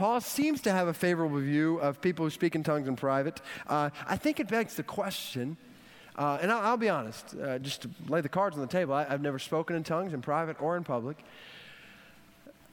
Paul 0.00 0.22
seems 0.22 0.62
to 0.62 0.72
have 0.72 0.88
a 0.88 0.94
favorable 0.94 1.40
view 1.40 1.76
of 1.76 2.00
people 2.00 2.24
who 2.24 2.30
speak 2.30 2.54
in 2.54 2.62
tongues 2.62 2.88
in 2.88 2.96
private. 2.96 3.42
Uh, 3.66 3.90
I 4.08 4.16
think 4.16 4.40
it 4.40 4.48
begs 4.48 4.74
the 4.74 4.82
question, 4.82 5.58
uh, 6.16 6.38
and 6.40 6.50
I'll, 6.50 6.60
I'll, 6.68 6.76
be 6.78 6.88
honest, 6.88 7.36
uh, 7.36 7.58
just 7.58 7.82
to 7.82 7.90
lay 8.08 8.22
the 8.22 8.28
cards 8.30 8.56
on 8.56 8.62
the 8.62 8.66
table, 8.66 8.94
I, 8.94 9.04
have 9.04 9.20
never 9.20 9.38
spoken 9.38 9.76
in 9.76 9.84
tongues 9.84 10.14
in 10.14 10.22
private 10.22 10.56
or 10.58 10.78
in 10.78 10.84
public. 10.84 11.18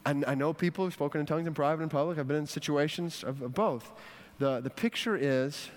I, 0.06 0.24
I 0.26 0.36
know 0.36 0.54
people 0.54 0.86
who've 0.86 0.94
spoken 0.94 1.20
in 1.20 1.28
tongues 1.28 1.48
in 1.48 1.54
private 1.54 1.82
and 1.82 1.92
public. 1.92 2.18
I've 2.18 2.30
been 2.30 2.38
in 2.38 2.48
situations 2.48 3.26
of, 3.26 3.42
of 3.42 3.54
both. 3.54 3.92
The, 4.40 4.62
the 4.62 4.70
picture 4.70 5.18
is 5.18 5.70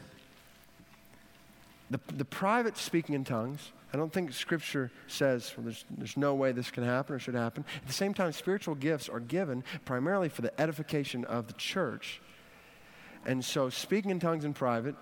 the, 1.90 2.00
the 2.14 2.24
private 2.24 2.76
speaking 2.76 3.14
in 3.14 3.24
tongues. 3.24 3.72
I 3.92 3.96
don't 3.96 4.12
think 4.12 4.32
Scripture 4.32 4.92
says 5.08 5.52
well, 5.56 5.64
there's, 5.64 5.84
there's 5.90 6.16
no 6.16 6.34
way 6.34 6.52
this 6.52 6.70
can 6.70 6.84
happen 6.84 7.16
or 7.16 7.18
should 7.18 7.34
happen. 7.34 7.64
At 7.82 7.86
the 7.86 7.92
same 7.92 8.14
time, 8.14 8.32
spiritual 8.32 8.76
gifts 8.76 9.08
are 9.08 9.20
given 9.20 9.64
primarily 9.84 10.28
for 10.28 10.42
the 10.42 10.58
edification 10.60 11.24
of 11.24 11.48
the 11.48 11.54
church. 11.54 12.20
And 13.26 13.44
so, 13.44 13.68
speaking 13.68 14.10
in 14.10 14.20
tongues 14.20 14.44
in 14.44 14.54
private 14.54 14.94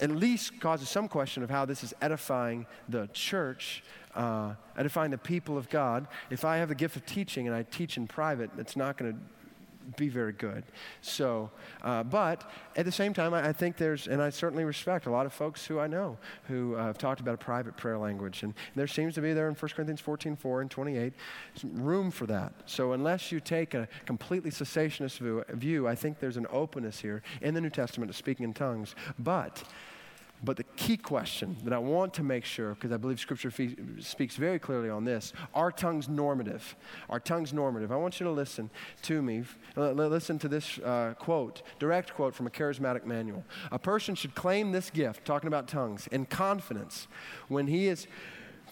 at 0.00 0.10
least 0.10 0.60
causes 0.60 0.88
some 0.88 1.08
question 1.08 1.42
of 1.42 1.50
how 1.50 1.64
this 1.64 1.84
is 1.84 1.94
edifying 2.00 2.66
the 2.88 3.08
church, 3.12 3.82
uh, 4.14 4.54
edifying 4.76 5.10
the 5.10 5.18
people 5.18 5.56
of 5.56 5.68
God. 5.68 6.06
If 6.30 6.44
I 6.44 6.56
have 6.58 6.68
the 6.68 6.74
gift 6.74 6.96
of 6.96 7.06
teaching 7.06 7.46
and 7.46 7.54
I 7.54 7.62
teach 7.62 7.96
in 7.96 8.06
private, 8.06 8.50
it's 8.58 8.76
not 8.76 8.96
going 8.96 9.12
to 9.12 9.18
be 9.96 10.08
very 10.08 10.32
good. 10.32 10.64
So, 11.00 11.50
uh, 11.82 12.02
but 12.02 12.50
at 12.76 12.84
the 12.84 12.92
same 12.92 13.14
time, 13.14 13.34
I, 13.34 13.48
I, 13.48 13.52
think 13.52 13.76
there's, 13.76 14.06
and 14.06 14.22
I 14.22 14.30
certainly 14.30 14.64
respect 14.64 15.06
a 15.06 15.10
lot 15.10 15.26
of 15.26 15.32
folks 15.32 15.64
who 15.66 15.78
I 15.78 15.86
know 15.86 16.18
who 16.48 16.74
uh, 16.74 16.86
have 16.86 16.98
talked 16.98 17.20
about 17.20 17.34
a 17.34 17.38
private 17.38 17.76
prayer 17.76 17.98
language. 17.98 18.42
And 18.42 18.54
there 18.74 18.86
seems 18.86 19.14
to 19.14 19.20
be 19.20 19.32
there 19.32 19.48
in 19.48 19.54
1 19.54 19.72
Corinthians 19.72 20.00
14 20.00 20.36
4 20.36 20.60
and 20.62 20.70
28 20.70 21.12
room 21.72 22.10
for 22.10 22.26
that. 22.26 22.52
So, 22.66 22.92
unless 22.92 23.32
you 23.32 23.40
take 23.40 23.74
a 23.74 23.88
completely 24.06 24.50
cessationist 24.50 25.18
view, 25.18 25.44
view 25.50 25.88
I 25.88 25.94
think 25.94 26.18
there's 26.18 26.36
an 26.36 26.46
openness 26.50 27.00
here 27.00 27.22
in 27.40 27.54
the 27.54 27.60
New 27.60 27.70
Testament 27.70 28.10
to 28.10 28.16
speaking 28.16 28.44
in 28.44 28.54
tongues. 28.54 28.94
But 29.18 29.62
but 30.44 30.56
the 30.56 30.64
key 30.76 30.96
question 30.96 31.56
that 31.64 31.72
I 31.72 31.78
want 31.78 32.14
to 32.14 32.22
make 32.22 32.44
sure, 32.44 32.74
because 32.74 32.92
I 32.92 32.96
believe 32.96 33.18
Scripture 33.18 33.50
fe- 33.50 33.76
speaks 34.00 34.36
very 34.36 34.58
clearly 34.58 34.90
on 34.90 35.04
this, 35.04 35.32
are 35.54 35.72
tongues 35.72 36.08
normative? 36.08 36.76
Are 37.08 37.20
tongues 37.20 37.52
normative? 37.52 37.90
I 37.90 37.96
want 37.96 38.20
you 38.20 38.24
to 38.24 38.32
listen 38.32 38.70
to 39.02 39.22
me. 39.22 39.44
L- 39.76 39.94
listen 39.94 40.38
to 40.40 40.48
this 40.48 40.78
uh, 40.78 41.14
quote, 41.18 41.62
direct 41.78 42.14
quote 42.14 42.34
from 42.34 42.46
a 42.46 42.50
charismatic 42.50 43.04
manual. 43.04 43.44
A 43.72 43.78
person 43.78 44.14
should 44.14 44.34
claim 44.34 44.72
this 44.72 44.90
gift, 44.90 45.24
talking 45.24 45.48
about 45.48 45.68
tongues, 45.68 46.06
in 46.08 46.26
confidence 46.26 47.08
when 47.48 47.66
he 47.66 47.88
is 47.88 48.06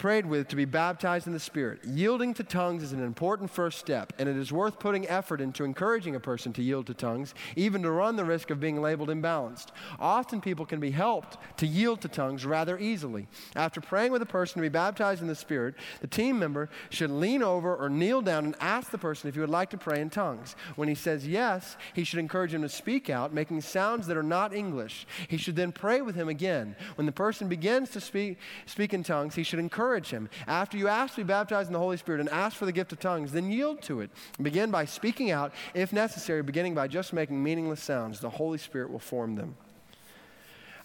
prayed 0.03 0.27
with 0.27 0.49
to 0.49 0.57
be 0.57 0.65
baptized 0.65 1.29
in 1.29 1.33
the 1.33 1.39
Spirit. 1.39 1.79
Yielding 1.85 2.35
to 2.35 2.43
tongues 2.43 2.83
is 2.83 2.93
an 2.93 3.01
important 3.01 3.49
first 3.49 3.79
step, 3.79 4.13
and 4.19 4.29
it 4.29 4.37
is 4.37 4.51
worth 4.51 4.81
putting 4.81 5.07
effort 5.07 5.41
into 5.41 5.63
encouraging 5.63 6.17
a 6.17 6.19
person 6.19 6.53
to 6.53 6.61
yield 6.61 6.89
to 6.89 6.93
tongues, 6.93 7.35
even 7.55 7.83
to 7.83 7.91
run 7.93 8.17
the 8.17 8.25
risk 8.25 8.51
of 8.51 8.59
being 8.59 8.83
labeled 8.83 9.11
imbalanced. 9.11 9.67
Often 10.01 10.41
people 10.41 10.67
can 10.67 10.81
be 10.81 10.91
helped 10.91 11.39
to 11.59 11.69
yield 11.69 12.01
to 12.01 12.09
tongues 12.09 12.45
rather 12.45 12.81
easily. 12.81 13.29
After 13.55 13.81
praying 13.81 14.11
with 14.11 14.23
a 14.23 14.27
person 14.27 14.57
to 14.57 14.63
be 14.63 14.69
baptized 14.69 15.23
in 15.23 15.29
the 15.29 15.37
Spirit, 15.37 15.77
the 16.01 16.09
team 16.09 16.37
member 16.37 16.69
should 16.91 17.13
lean 17.13 17.41
over 17.41 17.77
or 17.77 17.89
kneel 17.89 18.23
down 18.23 18.45
and 18.45 18.57
ask 18.59 18.91
the 18.91 18.99
person 18.99 19.29
if 19.29 19.37
he 19.37 19.41
would 19.41 19.51
like 19.51 19.71
to 19.71 19.79
pray 19.79 20.01
in 20.01 20.11
tongues. 20.11 20.57
When 20.75 20.89
he 20.89 20.97
says 20.97 21.29
yes, 21.29 21.77
he 21.95 22.03
should 22.03 22.19
encourage 22.19 22.53
him 22.53 22.63
to 22.63 22.69
speak 22.69 23.09
out, 23.09 23.33
making 23.33 23.61
sounds 23.61 24.09
that 24.09 24.17
are 24.17 24.25
not 24.25 24.53
English. 24.53 25.07
He 25.29 25.37
should 25.37 25.55
then 25.55 25.71
pray 25.71 26.03
with 26.03 26.17
him 26.17 26.29
again. 26.29 26.75
When 26.97 27.07
the 27.07 27.13
person 27.13 27.47
begins 27.47 27.91
to 27.91 28.01
speak, 28.01 28.39
speak 28.67 28.93
in 28.93 29.05
tongues, 29.05 29.37
he 29.37 29.45
should 29.45 29.61
encourage 29.61 29.92
him. 30.01 30.29
After 30.47 30.77
you 30.77 30.89
ask 30.89 31.15
to 31.15 31.21
be 31.21 31.29
baptized 31.29 31.69
in 31.69 31.73
the 31.73 31.79
Holy 31.79 31.97
Spirit 31.97 32.21
and 32.21 32.29
ask 32.29 32.57
for 32.57 32.67
the 32.67 32.73
gift 32.73 32.93
of 32.93 33.01
tongues, 33.01 33.33
then 33.33 33.51
yield 33.51 33.83
to 33.83 34.01
it. 34.01 34.11
Begin 34.41 34.71
by 34.71 34.85
speaking 34.85 35.31
out, 35.31 35.53
if 35.75 35.93
necessary, 35.93 36.43
beginning 36.43 36.75
by 36.75 36.89
just 36.89 37.13
making 37.13 37.43
meaningless 37.43 37.83
sounds. 37.83 38.21
The 38.21 38.31
Holy 38.31 38.59
Spirit 38.59 38.91
will 38.91 38.99
form 38.99 39.37
them. 39.37 39.57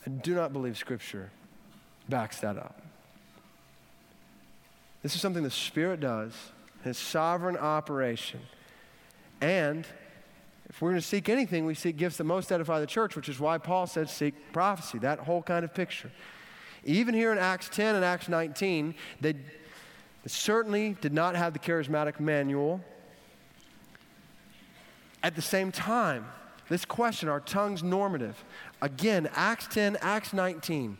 I 0.06 0.10
do 0.10 0.36
not 0.36 0.54
believe 0.54 0.78
Scripture 0.78 1.32
backs 2.10 2.40
that 2.40 2.58
up. 2.58 2.82
This 5.04 5.16
is 5.16 5.22
something 5.22 5.44
the 5.44 5.52
Spirit 5.52 6.00
does, 6.00 6.34
His 6.84 6.98
sovereign 6.98 7.58
operation. 7.58 8.42
And 9.42 9.86
if 10.70 10.82
we're 10.82 10.90
going 10.90 11.02
to 11.02 11.08
seek 11.08 11.30
anything, 11.30 11.66
we 11.66 11.74
seek 11.74 11.98
gifts 11.98 12.18
that 12.18 12.26
most 12.26 12.52
edify 12.52 12.80
the 12.80 12.88
church, 12.88 13.16
which 13.16 13.30
is 13.30 13.40
why 13.40 13.58
Paul 13.58 13.88
said 13.88 14.10
seek 14.10 14.34
prophecy, 14.52 14.98
that 15.00 15.20
whole 15.20 15.42
kind 15.42 15.64
of 15.64 15.74
picture. 15.74 16.12
Even 16.88 17.14
here 17.14 17.34
in 17.34 17.38
Acts 17.38 17.70
10 17.70 17.96
and 17.96 18.04
Acts 18.04 18.30
19, 18.30 18.96
they 19.20 19.36
certainly 20.26 20.96
did 21.02 21.14
not 21.14 21.36
have 21.36 21.52
the 21.52 21.60
charismatic 21.60 22.20
manual. 22.20 22.82
At 25.22 25.36
the 25.36 25.42
same 25.42 25.72
time, 25.72 26.26
this 26.70 26.86
question 26.86 27.28
are 27.28 27.42
tongues 27.42 27.84
normative? 27.84 28.42
Again, 28.82 29.30
Acts 29.36 29.68
10, 29.68 29.98
Acts 30.02 30.32
19. 30.32 30.98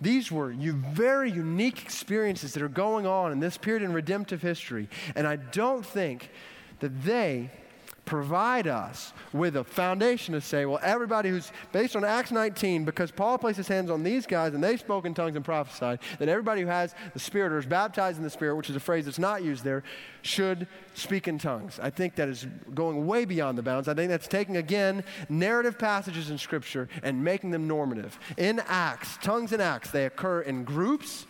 These 0.00 0.32
were 0.32 0.48
very 0.50 1.30
unique 1.30 1.82
experiences 1.82 2.52
that 2.54 2.62
are 2.62 2.68
going 2.68 3.06
on 3.06 3.30
in 3.30 3.38
this 3.38 3.56
period 3.56 3.84
in 3.84 3.92
redemptive 3.92 4.42
history. 4.42 4.88
And 5.14 5.26
I 5.26 5.36
don't 5.36 5.86
think 5.86 6.30
that 6.80 7.04
they 7.04 7.50
provide 8.06 8.66
us 8.68 9.12
with 9.32 9.56
a 9.56 9.64
foundation 9.64 10.32
to 10.32 10.40
say, 10.40 10.64
well, 10.64 10.78
everybody 10.80 11.28
who's 11.28 11.52
based 11.72 11.96
on 11.96 12.04
Acts 12.04 12.30
19, 12.30 12.84
because 12.84 13.10
Paul 13.10 13.36
placed 13.36 13.58
his 13.58 13.68
hands 13.68 13.90
on 13.90 14.02
these 14.02 14.26
guys 14.26 14.54
and 14.54 14.64
they 14.64 14.76
spoke 14.76 15.04
in 15.04 15.12
tongues 15.12 15.36
and 15.36 15.44
prophesied, 15.44 15.98
that 16.18 16.28
everybody 16.28 16.62
who 16.62 16.68
has 16.68 16.94
the 17.12 17.18
Spirit 17.18 17.52
or 17.52 17.58
is 17.58 17.66
baptized 17.66 18.16
in 18.16 18.24
the 18.24 18.30
Spirit, 18.30 18.56
which 18.56 18.70
is 18.70 18.76
a 18.76 18.80
phrase 18.80 19.04
that's 19.04 19.18
not 19.18 19.42
used 19.42 19.64
there, 19.64 19.82
should 20.22 20.68
speak 20.94 21.28
in 21.28 21.38
tongues. 21.38 21.78
I 21.82 21.90
think 21.90 22.14
that 22.14 22.28
is 22.28 22.46
going 22.74 23.06
way 23.06 23.24
beyond 23.24 23.58
the 23.58 23.62
bounds. 23.62 23.88
I 23.88 23.94
think 23.94 24.08
that's 24.08 24.28
taking, 24.28 24.56
again, 24.56 25.04
narrative 25.28 25.78
passages 25.78 26.30
in 26.30 26.38
Scripture 26.38 26.88
and 27.02 27.22
making 27.22 27.50
them 27.50 27.66
normative. 27.66 28.18
In 28.38 28.62
Acts, 28.68 29.18
tongues 29.20 29.52
in 29.52 29.60
Acts, 29.60 29.90
they 29.90 30.06
occur 30.06 30.40
in 30.40 30.64
groups 30.64 31.26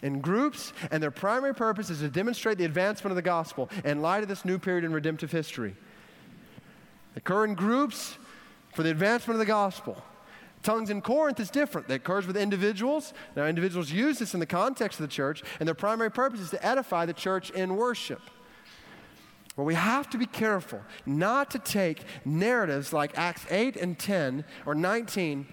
in 0.00 0.20
groups, 0.20 0.72
and 0.92 1.02
their 1.02 1.10
primary 1.10 1.52
purpose 1.52 1.90
is 1.90 1.98
to 1.98 2.08
demonstrate 2.08 2.56
the 2.56 2.64
advancement 2.64 3.10
of 3.10 3.16
the 3.16 3.22
gospel 3.22 3.68
in 3.84 4.00
light 4.00 4.22
of 4.22 4.28
this 4.28 4.44
new 4.44 4.56
period 4.56 4.84
in 4.84 4.92
redemptive 4.92 5.32
history. 5.32 5.74
They 7.18 7.20
occur 7.20 7.46
in 7.46 7.54
groups 7.54 8.16
for 8.76 8.84
the 8.84 8.92
advancement 8.92 9.34
of 9.34 9.38
the 9.40 9.44
gospel. 9.44 10.00
Tongues 10.62 10.88
in 10.88 11.02
Corinth 11.02 11.40
is 11.40 11.50
different. 11.50 11.90
It 11.90 11.94
occurs 11.94 12.28
with 12.28 12.36
individuals. 12.36 13.12
Now, 13.34 13.46
individuals 13.46 13.90
use 13.90 14.20
this 14.20 14.34
in 14.34 14.40
the 14.40 14.46
context 14.46 15.00
of 15.00 15.08
the 15.08 15.12
church, 15.12 15.42
and 15.58 15.66
their 15.66 15.74
primary 15.74 16.12
purpose 16.12 16.38
is 16.38 16.50
to 16.50 16.64
edify 16.64 17.06
the 17.06 17.12
church 17.12 17.50
in 17.50 17.74
worship. 17.74 18.20
Well, 19.56 19.66
we 19.66 19.74
have 19.74 20.08
to 20.10 20.18
be 20.18 20.26
careful 20.26 20.80
not 21.06 21.50
to 21.50 21.58
take 21.58 22.04
narratives 22.24 22.92
like 22.92 23.18
Acts 23.18 23.44
8 23.50 23.74
and 23.74 23.98
10 23.98 24.44
or 24.64 24.76
19 24.76 25.44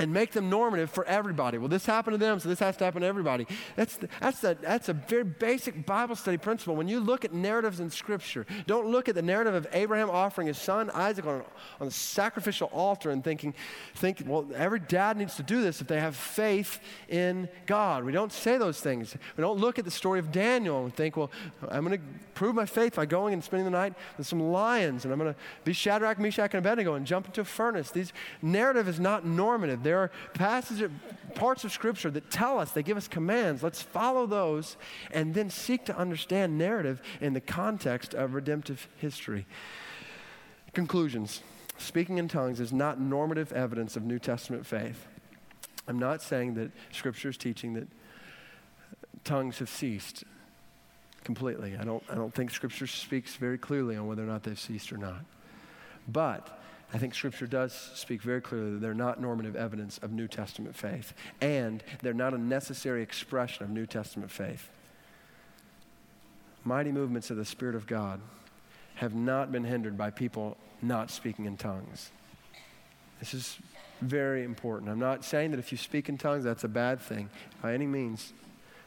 and 0.00 0.12
make 0.12 0.32
them 0.32 0.48
normative 0.48 0.90
for 0.90 1.04
everybody. 1.04 1.58
Well, 1.58 1.68
this 1.68 1.84
happened 1.84 2.14
to 2.14 2.18
them, 2.18 2.40
so 2.40 2.48
this 2.48 2.58
has 2.58 2.76
to 2.78 2.84
happen 2.84 3.02
to 3.02 3.06
everybody. 3.06 3.46
That's, 3.76 3.96
the, 3.96 4.08
that's, 4.20 4.40
the, 4.40 4.56
that's 4.60 4.88
a 4.88 4.94
very 4.94 5.24
basic 5.24 5.84
Bible 5.84 6.16
study 6.16 6.38
principle. 6.38 6.74
When 6.74 6.88
you 6.88 7.00
look 7.00 7.24
at 7.24 7.34
narratives 7.34 7.80
in 7.80 7.90
Scripture, 7.90 8.46
don't 8.66 8.88
look 8.88 9.08
at 9.10 9.14
the 9.14 9.22
narrative 9.22 9.54
of 9.54 9.66
Abraham 9.72 10.08
offering 10.08 10.46
his 10.46 10.56
son 10.56 10.90
Isaac 10.90 11.26
on, 11.26 11.44
on 11.80 11.86
the 11.86 11.92
sacrificial 11.92 12.68
altar 12.72 13.10
and 13.10 13.22
thinking, 13.22 13.54
think, 13.94 14.22
well, 14.26 14.48
every 14.54 14.80
dad 14.80 15.18
needs 15.18 15.36
to 15.36 15.42
do 15.42 15.60
this 15.62 15.82
if 15.82 15.86
they 15.86 16.00
have 16.00 16.16
faith 16.16 16.80
in 17.08 17.48
God. 17.66 18.04
We 18.04 18.12
don't 18.12 18.32
say 18.32 18.56
those 18.56 18.80
things. 18.80 19.14
We 19.36 19.42
don't 19.42 19.58
look 19.58 19.78
at 19.78 19.84
the 19.84 19.90
story 19.90 20.18
of 20.18 20.32
Daniel 20.32 20.84
and 20.84 20.94
think, 20.94 21.18
well, 21.18 21.30
I'm 21.68 21.84
going 21.84 21.98
to 21.98 22.04
prove 22.34 22.54
my 22.54 22.66
faith 22.66 22.96
by 22.96 23.04
going 23.04 23.34
and 23.34 23.44
spending 23.44 23.66
the 23.66 23.70
night 23.70 23.92
with 24.16 24.26
some 24.26 24.40
lions, 24.40 25.04
and 25.04 25.12
I'm 25.12 25.18
going 25.18 25.34
to 25.34 25.38
be 25.64 25.74
Shadrach, 25.74 26.18
Meshach, 26.18 26.54
and 26.54 26.64
Abednego 26.64 26.94
and 26.94 27.06
jump 27.06 27.26
into 27.26 27.42
a 27.42 27.44
furnace. 27.44 27.90
These 27.90 28.14
narrative 28.40 28.88
is 28.88 28.98
not 28.98 29.26
normative. 29.26 29.82
There 29.90 29.98
are 29.98 30.12
passages, 30.34 30.88
parts 31.34 31.64
of 31.64 31.72
Scripture 31.72 32.12
that 32.12 32.30
tell 32.30 32.60
us, 32.60 32.70
they 32.70 32.84
give 32.84 32.96
us 32.96 33.08
commands. 33.08 33.60
Let's 33.60 33.82
follow 33.82 34.24
those 34.24 34.76
and 35.10 35.34
then 35.34 35.50
seek 35.50 35.84
to 35.86 35.96
understand 35.98 36.56
narrative 36.56 37.02
in 37.20 37.32
the 37.32 37.40
context 37.40 38.14
of 38.14 38.34
redemptive 38.34 38.86
history. 38.98 39.46
Conclusions. 40.74 41.42
Speaking 41.76 42.18
in 42.18 42.28
tongues 42.28 42.60
is 42.60 42.72
not 42.72 43.00
normative 43.00 43.50
evidence 43.50 43.96
of 43.96 44.04
New 44.04 44.20
Testament 44.20 44.64
faith. 44.64 45.08
I'm 45.88 45.98
not 45.98 46.22
saying 46.22 46.54
that 46.54 46.70
Scripture 46.92 47.30
is 47.30 47.36
teaching 47.36 47.74
that 47.74 47.88
tongues 49.24 49.58
have 49.58 49.68
ceased 49.68 50.22
completely. 51.24 51.76
I 51.76 51.82
don't, 51.82 52.04
I 52.08 52.14
don't 52.14 52.32
think 52.32 52.52
Scripture 52.52 52.86
speaks 52.86 53.34
very 53.34 53.58
clearly 53.58 53.96
on 53.96 54.06
whether 54.06 54.22
or 54.22 54.26
not 54.26 54.44
they've 54.44 54.56
ceased 54.56 54.92
or 54.92 54.98
not. 54.98 55.24
But 56.06 56.59
I 56.92 56.98
think 56.98 57.14
Scripture 57.14 57.46
does 57.46 57.72
speak 57.72 58.20
very 58.22 58.40
clearly 58.40 58.72
that 58.72 58.80
they're 58.80 58.94
not 58.94 59.20
normative 59.20 59.54
evidence 59.54 59.98
of 59.98 60.10
New 60.10 60.26
Testament 60.26 60.74
faith, 60.74 61.14
and 61.40 61.84
they're 62.02 62.12
not 62.12 62.34
a 62.34 62.38
necessary 62.38 63.02
expression 63.02 63.64
of 63.64 63.70
New 63.70 63.86
Testament 63.86 64.30
faith. 64.30 64.70
Mighty 66.64 66.90
movements 66.90 67.30
of 67.30 67.36
the 67.36 67.44
Spirit 67.44 67.74
of 67.74 67.86
God 67.86 68.20
have 68.96 69.14
not 69.14 69.52
been 69.52 69.64
hindered 69.64 69.96
by 69.96 70.10
people 70.10 70.56
not 70.82 71.10
speaking 71.10 71.44
in 71.44 71.56
tongues. 71.56 72.10
This 73.20 73.34
is 73.34 73.58
very 74.00 74.44
important. 74.44 74.90
I'm 74.90 74.98
not 74.98 75.24
saying 75.24 75.52
that 75.52 75.60
if 75.60 75.72
you 75.72 75.78
speak 75.78 76.08
in 76.08 76.18
tongues, 76.18 76.44
that's 76.44 76.64
a 76.64 76.68
bad 76.68 77.00
thing 77.00 77.30
by 77.62 77.72
any 77.72 77.86
means. 77.86 78.32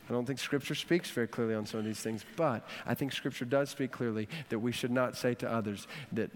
I 0.10 0.12
don't 0.12 0.26
think 0.26 0.40
Scripture 0.40 0.76
speaks 0.76 1.10
very 1.10 1.28
clearly 1.28 1.56
on 1.56 1.66
some 1.66 1.80
of 1.80 1.86
these 1.86 2.02
things, 2.02 2.26
but 2.36 2.68
I 2.86 2.94
think 2.94 3.14
Scripture 3.14 3.46
does 3.46 3.70
speak 3.70 3.92
clearly 3.92 4.28
that 4.50 4.60
we 4.60 4.72
should 4.72 4.92
not 4.92 5.16
say 5.16 5.34
to 5.36 5.50
others 5.50 5.88
that 6.12 6.30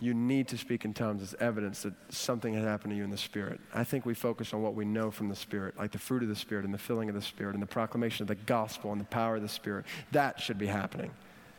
you 0.00 0.14
need 0.14 0.48
to 0.48 0.56
speak 0.56 0.84
in 0.84 0.94
tongues 0.94 1.22
as 1.22 1.34
evidence 1.40 1.82
that 1.82 1.92
something 2.08 2.54
has 2.54 2.64
happened 2.64 2.92
to 2.92 2.96
you 2.96 3.04
in 3.04 3.10
the 3.10 3.18
Spirit. 3.18 3.60
I 3.74 3.84
think 3.84 4.06
we 4.06 4.14
focus 4.14 4.54
on 4.54 4.62
what 4.62 4.74
we 4.74 4.86
know 4.86 5.10
from 5.10 5.28
the 5.28 5.36
Spirit, 5.36 5.76
like 5.78 5.92
the 5.92 5.98
fruit 5.98 6.22
of 6.22 6.28
the 6.28 6.36
Spirit 6.36 6.64
and 6.64 6.72
the 6.72 6.78
filling 6.78 7.10
of 7.10 7.14
the 7.14 7.22
Spirit 7.22 7.54
and 7.54 7.62
the 7.62 7.66
proclamation 7.66 8.24
of 8.24 8.28
the 8.28 8.34
gospel 8.34 8.92
and 8.92 9.00
the 9.00 9.06
power 9.06 9.36
of 9.36 9.42
the 9.42 9.48
Spirit. 9.48 9.84
That 10.12 10.40
should 10.40 10.58
be 10.58 10.66
happening. 10.66 11.10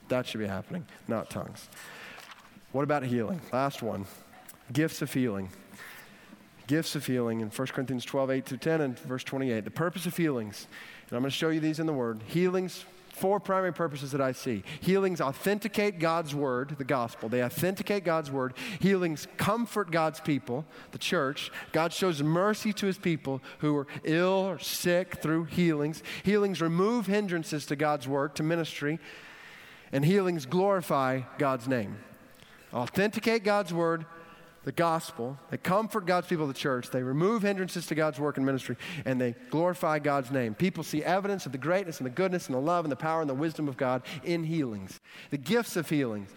That 0.10 0.26
should 0.26 0.40
be 0.40 0.48
happening, 0.48 0.86
not 1.08 1.30
tongues. 1.30 1.70
What 2.72 2.84
about 2.84 3.04
healing? 3.04 3.42
Last 3.54 3.82
one 3.84 4.06
gifts 4.74 5.02
of 5.02 5.14
healing. 5.14 5.50
Gifts 6.68 6.96
of 6.96 7.06
healing 7.06 7.42
in 7.42 7.50
1 7.50 7.68
Corinthians 7.68 8.06
12, 8.06 8.32
8 8.32 8.46
through 8.46 8.58
10 8.58 8.82
and 8.82 9.00
verse 9.00 9.24
28. 9.24 9.66
The 9.66 9.72
purpose 9.72 10.06
of 10.06 10.16
healings, 10.16 10.68
and 11.10 11.18
I'm 11.18 11.22
going 11.22 11.32
to 11.32 11.36
show 11.36 11.50
you 11.50 11.60
these 11.60 11.80
in 11.80 11.86
the 11.86 11.94
Word. 11.94 12.22
Healings 12.28 12.86
four 13.14 13.40
primary 13.40 13.74
purposes 13.74 14.12
that 14.12 14.22
I 14.22 14.32
see. 14.32 14.64
Healings 14.80 15.22
authenticate 15.22 16.00
God's 16.00 16.34
word, 16.34 16.76
the 16.78 16.84
gospel. 16.84 17.30
They 17.30 17.44
authenticate 17.44 18.04
God's 18.04 18.32
word. 18.32 18.54
Healings 18.80 19.28
comfort 19.38 19.92
God's 19.92 20.20
people, 20.20 20.66
the 20.92 20.98
church. 20.98 21.52
God 21.72 21.94
shows 21.94 22.24
mercy 22.24 22.74
to 22.74 22.86
his 22.86 22.98
people 22.98 23.42
who 23.60 23.76
are 23.78 23.88
ill 24.04 24.48
or 24.48 24.60
sick 24.60 25.22
through 25.22 25.46
healings. 25.46 26.04
Healings 26.24 26.62
remove 26.62 27.08
hindrances 27.08 27.66
to 27.68 27.76
God's 27.76 28.08
work, 28.08 28.36
to 28.36 28.44
ministry. 28.44 29.00
And 29.92 30.06
healings 30.06 30.46
glorify 30.46 31.22
God's 31.38 31.68
name. 31.68 31.98
Authenticate 32.74 33.44
God's 33.44 33.74
word, 33.74 34.06
the 34.64 34.72
gospel. 34.72 35.38
They 35.50 35.58
comfort 35.58 36.06
God's 36.06 36.28
people, 36.28 36.48
the 36.48 36.54
church. 36.54 36.90
They 36.90 37.04
remove 37.04 37.42
hindrances 37.42 37.88
to 37.88 37.96
God's 37.96 38.20
work 38.20 38.38
and 38.38 38.46
ministry, 38.46 38.78
and 39.06 39.20
they 39.20 39.36
glorify 39.50 40.00
God's 40.00 40.32
name. 40.32 40.54
People 40.54 40.84
see 40.84 41.04
evidence 41.04 41.46
of 41.46 41.52
the 41.52 41.58
greatness 41.58 42.00
and 42.00 42.06
the 42.06 42.12
goodness 42.12 42.48
and 42.48 42.56
the 42.56 42.62
love 42.62 42.86
and 42.86 42.92
the 42.92 42.96
power 42.98 43.22
and 43.22 43.30
the 43.30 43.36
wisdom 43.36 43.68
of 43.68 43.78
God 43.78 44.04
in 44.24 44.44
healings, 44.44 45.00
the 45.30 45.38
gifts 45.38 45.76
of 45.76 45.90
healings. 45.90 46.30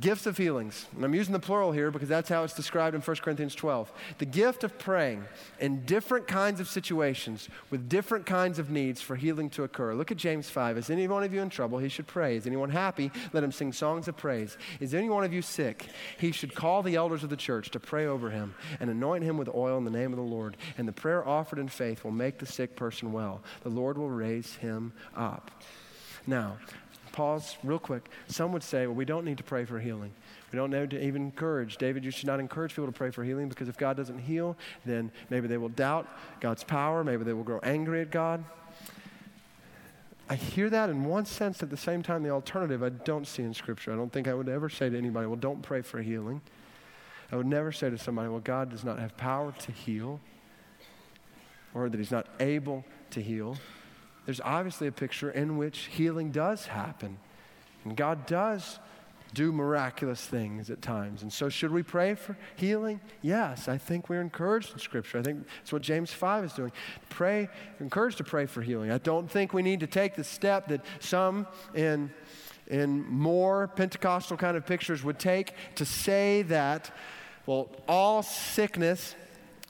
Gifts 0.00 0.26
of 0.26 0.36
healings. 0.36 0.86
And 0.94 1.04
I'm 1.04 1.14
using 1.14 1.32
the 1.32 1.40
plural 1.40 1.72
here 1.72 1.90
because 1.90 2.08
that's 2.08 2.28
how 2.28 2.44
it's 2.44 2.54
described 2.54 2.94
in 2.94 3.02
1 3.02 3.16
Corinthians 3.16 3.54
12. 3.54 3.92
The 4.18 4.24
gift 4.24 4.62
of 4.62 4.78
praying 4.78 5.24
in 5.58 5.84
different 5.84 6.28
kinds 6.28 6.60
of 6.60 6.68
situations 6.68 7.48
with 7.68 7.88
different 7.88 8.24
kinds 8.24 8.58
of 8.58 8.70
needs 8.70 9.02
for 9.02 9.16
healing 9.16 9.50
to 9.50 9.64
occur. 9.64 9.94
Look 9.94 10.12
at 10.12 10.16
James 10.16 10.48
5. 10.48 10.78
Is 10.78 10.88
any 10.88 11.08
one 11.08 11.24
of 11.24 11.34
you 11.34 11.40
in 11.40 11.50
trouble? 11.50 11.78
He 11.78 11.88
should 11.88 12.06
pray. 12.06 12.36
Is 12.36 12.46
anyone 12.46 12.70
happy? 12.70 13.10
Let 13.32 13.42
him 13.42 13.50
sing 13.50 13.72
songs 13.72 14.06
of 14.06 14.16
praise. 14.16 14.56
Is 14.78 14.94
any 14.94 15.08
one 15.08 15.24
of 15.24 15.32
you 15.32 15.42
sick? 15.42 15.88
He 16.16 16.30
should 16.30 16.54
call 16.54 16.82
the 16.82 16.94
elders 16.94 17.24
of 17.24 17.30
the 17.30 17.36
church 17.36 17.70
to 17.72 17.80
pray 17.80 18.06
over 18.06 18.30
him 18.30 18.54
and 18.78 18.88
anoint 18.88 19.24
him 19.24 19.36
with 19.36 19.48
oil 19.52 19.78
in 19.78 19.84
the 19.84 19.90
name 19.90 20.12
of 20.12 20.16
the 20.16 20.22
Lord. 20.22 20.56
And 20.78 20.86
the 20.86 20.92
prayer 20.92 21.26
offered 21.26 21.58
in 21.58 21.68
faith 21.68 22.04
will 22.04 22.12
make 22.12 22.38
the 22.38 22.46
sick 22.46 22.76
person 22.76 23.12
well. 23.12 23.42
The 23.62 23.70
Lord 23.70 23.98
will 23.98 24.10
raise 24.10 24.54
him 24.54 24.92
up. 25.16 25.50
Now, 26.26 26.58
pause 27.12 27.56
real 27.62 27.78
quick. 27.78 28.08
Some 28.28 28.52
would 28.52 28.62
say, 28.62 28.86
well, 28.86 28.94
we 28.94 29.04
don't 29.04 29.24
need 29.24 29.38
to 29.38 29.44
pray 29.44 29.64
for 29.64 29.78
healing. 29.78 30.12
We 30.52 30.56
don't 30.56 30.70
need 30.70 30.90
to 30.90 31.02
even 31.02 31.22
encourage. 31.22 31.76
David, 31.76 32.04
you 32.04 32.10
should 32.10 32.26
not 32.26 32.40
encourage 32.40 32.72
people 32.72 32.86
to 32.86 32.92
pray 32.92 33.10
for 33.10 33.24
healing 33.24 33.48
because 33.48 33.68
if 33.68 33.76
God 33.76 33.96
doesn't 33.96 34.18
heal, 34.18 34.56
then 34.84 35.10
maybe 35.30 35.48
they 35.48 35.56
will 35.56 35.70
doubt 35.70 36.08
God's 36.40 36.64
power. 36.64 37.02
Maybe 37.04 37.24
they 37.24 37.32
will 37.32 37.44
grow 37.44 37.58
angry 37.62 38.00
at 38.02 38.10
God. 38.10 38.44
I 40.28 40.34
hear 40.34 40.70
that 40.70 40.88
in 40.88 41.04
one 41.04 41.26
sense. 41.26 41.62
At 41.62 41.70
the 41.70 41.76
same 41.76 42.02
time, 42.02 42.22
the 42.22 42.30
alternative 42.30 42.82
I 42.82 42.90
don't 42.90 43.26
see 43.26 43.42
in 43.42 43.54
Scripture. 43.54 43.92
I 43.92 43.96
don't 43.96 44.12
think 44.12 44.28
I 44.28 44.34
would 44.34 44.48
ever 44.48 44.68
say 44.68 44.88
to 44.88 44.96
anybody, 44.96 45.26
well, 45.26 45.36
don't 45.36 45.62
pray 45.62 45.82
for 45.82 46.00
healing. 46.00 46.40
I 47.30 47.36
would 47.36 47.46
never 47.46 47.72
say 47.72 47.90
to 47.90 47.98
somebody, 47.98 48.28
well, 48.28 48.40
God 48.40 48.70
does 48.70 48.84
not 48.84 48.98
have 48.98 49.16
power 49.16 49.52
to 49.52 49.72
heal 49.72 50.20
or 51.74 51.88
that 51.88 51.96
He's 51.96 52.10
not 52.10 52.26
able 52.40 52.84
to 53.10 53.22
heal 53.22 53.56
there's 54.24 54.40
obviously 54.40 54.86
a 54.86 54.92
picture 54.92 55.30
in 55.30 55.56
which 55.56 55.88
healing 55.92 56.30
does 56.30 56.66
happen. 56.66 57.18
And 57.84 57.96
God 57.96 58.26
does 58.26 58.78
do 59.34 59.50
miraculous 59.50 60.24
things 60.24 60.70
at 60.70 60.82
times. 60.82 61.22
And 61.22 61.32
so, 61.32 61.48
should 61.48 61.72
we 61.72 61.82
pray 61.82 62.14
for 62.14 62.36
healing? 62.56 63.00
Yes, 63.22 63.66
I 63.66 63.78
think 63.78 64.08
we're 64.08 64.20
encouraged 64.20 64.72
in 64.72 64.78
Scripture. 64.78 65.18
I 65.18 65.22
think 65.22 65.46
that's 65.58 65.72
what 65.72 65.82
James 65.82 66.12
5 66.12 66.44
is 66.44 66.52
doing. 66.52 66.72
Pray, 67.08 67.48
encouraged 67.80 68.18
to 68.18 68.24
pray 68.24 68.46
for 68.46 68.60
healing. 68.60 68.90
I 68.90 68.98
don't 68.98 69.30
think 69.30 69.52
we 69.52 69.62
need 69.62 69.80
to 69.80 69.86
take 69.86 70.14
the 70.14 70.24
step 70.24 70.68
that 70.68 70.84
some 71.00 71.46
in, 71.74 72.10
in 72.66 73.06
more 73.08 73.68
Pentecostal 73.68 74.36
kind 74.36 74.56
of 74.56 74.66
pictures 74.66 75.02
would 75.02 75.18
take 75.18 75.54
to 75.76 75.84
say 75.86 76.42
that, 76.42 76.94
well, 77.46 77.70
all 77.88 78.22
sickness 78.22 79.14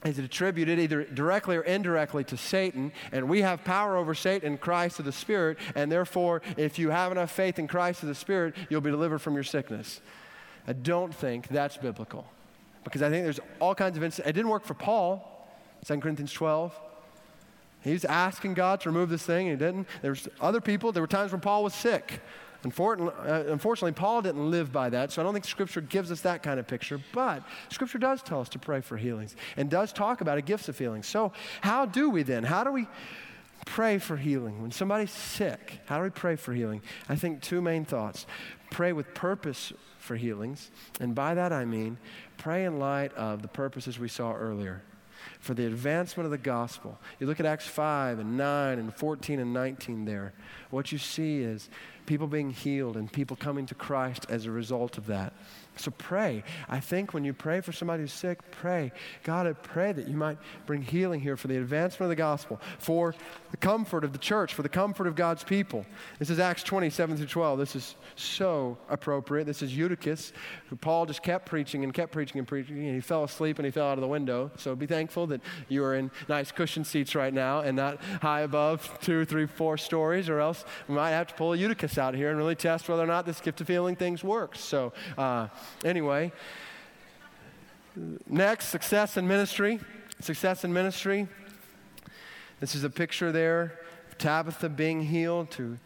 is 0.04 0.18
attributed 0.18 0.78
either 0.78 1.04
directly 1.04 1.56
or 1.56 1.62
indirectly 1.62 2.24
to 2.24 2.36
Satan, 2.36 2.92
and 3.12 3.28
we 3.28 3.42
have 3.42 3.64
power 3.64 3.96
over 3.96 4.14
Satan 4.14 4.52
in 4.52 4.58
Christ 4.58 4.98
of 4.98 5.04
the 5.04 5.12
Spirit, 5.12 5.58
and 5.74 5.90
therefore, 5.90 6.42
if 6.56 6.78
you 6.78 6.90
have 6.90 7.12
enough 7.12 7.30
faith 7.30 7.58
in 7.58 7.68
Christ 7.68 8.02
of 8.02 8.08
the 8.08 8.14
Spirit, 8.14 8.54
you'll 8.68 8.80
be 8.80 8.90
delivered 8.90 9.20
from 9.20 9.34
your 9.34 9.44
sickness. 9.44 10.00
I 10.66 10.72
don't 10.72 11.14
think 11.14 11.48
that's 11.48 11.76
biblical 11.76 12.26
because 12.84 13.02
I 13.02 13.10
think 13.10 13.24
there's 13.24 13.40
all 13.60 13.74
kinds 13.74 13.96
of 13.96 14.02
instances. 14.02 14.28
It 14.28 14.32
didn't 14.32 14.50
work 14.50 14.64
for 14.64 14.74
Paul, 14.74 15.48
2 15.84 15.98
Corinthians 15.98 16.32
12. 16.32 16.78
He's 17.82 18.04
asking 18.04 18.54
God 18.54 18.80
to 18.82 18.90
remove 18.90 19.08
this 19.08 19.24
thing, 19.24 19.48
and 19.48 19.60
he 19.60 19.64
didn't. 19.66 19.88
There 20.02 20.12
was 20.12 20.28
other 20.40 20.60
people. 20.60 20.92
There 20.92 21.02
were 21.02 21.08
times 21.08 21.32
when 21.32 21.40
Paul 21.40 21.64
was 21.64 21.74
sick. 21.74 22.20
Unfortunately, 22.64 23.90
uh, 23.90 23.92
Paul 23.92 24.22
didn't 24.22 24.50
live 24.50 24.72
by 24.72 24.90
that, 24.90 25.10
so 25.10 25.20
I 25.20 25.24
don't 25.24 25.32
think 25.32 25.44
Scripture 25.44 25.80
gives 25.80 26.12
us 26.12 26.20
that 26.20 26.42
kind 26.42 26.60
of 26.60 26.66
picture. 26.66 27.00
But 27.12 27.42
Scripture 27.70 27.98
does 27.98 28.22
tell 28.22 28.40
us 28.40 28.48
to 28.50 28.58
pray 28.58 28.80
for 28.80 28.96
healings 28.96 29.34
and 29.56 29.68
does 29.68 29.92
talk 29.92 30.20
about 30.20 30.38
a 30.38 30.42
gifts 30.42 30.68
of 30.68 30.78
healing. 30.78 31.02
So, 31.02 31.32
how 31.60 31.86
do 31.86 32.10
we 32.10 32.22
then? 32.22 32.44
How 32.44 32.62
do 32.62 32.70
we 32.70 32.86
pray 33.66 33.98
for 33.98 34.16
healing? 34.16 34.62
When 34.62 34.70
somebody's 34.70 35.10
sick, 35.10 35.80
how 35.86 35.98
do 35.98 36.04
we 36.04 36.10
pray 36.10 36.36
for 36.36 36.52
healing? 36.52 36.82
I 37.08 37.16
think 37.16 37.42
two 37.42 37.60
main 37.60 37.84
thoughts 37.84 38.26
pray 38.70 38.92
with 38.92 39.12
purpose 39.14 39.72
for 39.98 40.16
healings, 40.16 40.70
and 41.00 41.14
by 41.14 41.34
that 41.34 41.52
I 41.52 41.64
mean 41.64 41.98
pray 42.38 42.64
in 42.64 42.78
light 42.78 43.12
of 43.14 43.42
the 43.42 43.48
purposes 43.48 43.98
we 43.98 44.08
saw 44.08 44.32
earlier 44.32 44.82
for 45.40 45.54
the 45.54 45.66
advancement 45.66 46.24
of 46.24 46.30
the 46.30 46.38
gospel. 46.38 46.98
You 47.18 47.26
look 47.26 47.40
at 47.40 47.46
Acts 47.46 47.66
5 47.66 48.18
and 48.18 48.36
9 48.36 48.78
and 48.78 48.94
14 48.94 49.40
and 49.40 49.52
19 49.52 50.04
there. 50.04 50.32
What 50.70 50.92
you 50.92 50.98
see 50.98 51.40
is 51.40 51.68
people 52.06 52.26
being 52.26 52.50
healed 52.50 52.96
and 52.96 53.12
people 53.12 53.36
coming 53.36 53.66
to 53.66 53.74
Christ 53.74 54.26
as 54.28 54.46
a 54.46 54.50
result 54.50 54.98
of 54.98 55.06
that. 55.06 55.32
So 55.76 55.90
pray. 55.90 56.44
I 56.68 56.80
think 56.80 57.14
when 57.14 57.24
you 57.24 57.32
pray 57.32 57.62
for 57.62 57.72
somebody 57.72 58.02
who's 58.02 58.12
sick, 58.12 58.38
pray. 58.50 58.92
God, 59.24 59.46
I 59.46 59.54
pray 59.54 59.92
that 59.92 60.06
you 60.06 60.16
might 60.16 60.36
bring 60.66 60.82
healing 60.82 61.18
here 61.18 61.36
for 61.36 61.48
the 61.48 61.56
advancement 61.56 62.02
of 62.04 62.08
the 62.10 62.16
gospel, 62.16 62.60
for 62.78 63.14
the 63.50 63.56
comfort 63.56 64.04
of 64.04 64.12
the 64.12 64.18
church, 64.18 64.52
for 64.52 64.62
the 64.62 64.68
comfort 64.68 65.06
of 65.06 65.14
God's 65.14 65.44
people. 65.44 65.86
This 66.18 66.28
is 66.28 66.38
Acts 66.38 66.62
27 66.62 67.16
through 67.16 67.26
12. 67.26 67.58
This 67.58 67.74
is 67.74 67.96
so 68.16 68.76
appropriate. 68.90 69.44
This 69.44 69.62
is 69.62 69.74
Eutychus, 69.74 70.34
who 70.68 70.76
Paul 70.76 71.06
just 71.06 71.22
kept 71.22 71.46
preaching 71.46 71.84
and 71.84 71.94
kept 71.94 72.12
preaching 72.12 72.38
and 72.38 72.46
preaching, 72.46 72.76
and 72.76 72.94
he 72.94 73.00
fell 73.00 73.24
asleep 73.24 73.58
and 73.58 73.64
he 73.64 73.72
fell 73.72 73.88
out 73.88 73.96
of 73.96 74.02
the 74.02 74.08
window. 74.08 74.50
So 74.58 74.76
be 74.76 74.86
thankful 74.86 75.26
that 75.28 75.40
you 75.68 75.82
are 75.84 75.94
in 75.94 76.10
nice 76.28 76.52
cushion 76.52 76.84
seats 76.84 77.14
right 77.14 77.32
now 77.32 77.60
and 77.60 77.76
not 77.76 78.02
high 78.20 78.40
above 78.40 78.98
two, 79.00 79.24
three, 79.24 79.46
four 79.46 79.78
stories, 79.78 80.28
or 80.28 80.38
else 80.38 80.66
we 80.86 80.94
might 80.94 81.10
have 81.10 81.28
to 81.28 81.34
pull 81.34 81.56
Eutychus 81.56 81.96
out 81.96 82.14
here 82.14 82.28
and 82.28 82.36
really 82.36 82.54
test 82.54 82.90
whether 82.90 83.02
or 83.02 83.06
not 83.06 83.24
this 83.24 83.40
gift 83.40 83.62
of 83.62 83.68
healing 83.68 83.96
things 83.96 84.22
works. 84.22 84.60
So, 84.60 84.92
uh, 85.16 85.48
Anyway, 85.84 86.32
next, 88.28 88.68
success 88.68 89.16
in 89.16 89.26
ministry. 89.26 89.80
Success 90.20 90.64
in 90.64 90.72
ministry. 90.72 91.28
This 92.60 92.74
is 92.74 92.84
a 92.84 92.90
picture 92.90 93.32
there 93.32 93.80
Tabitha 94.18 94.68
being 94.68 95.02
healed 95.02 95.50
to 95.52 95.78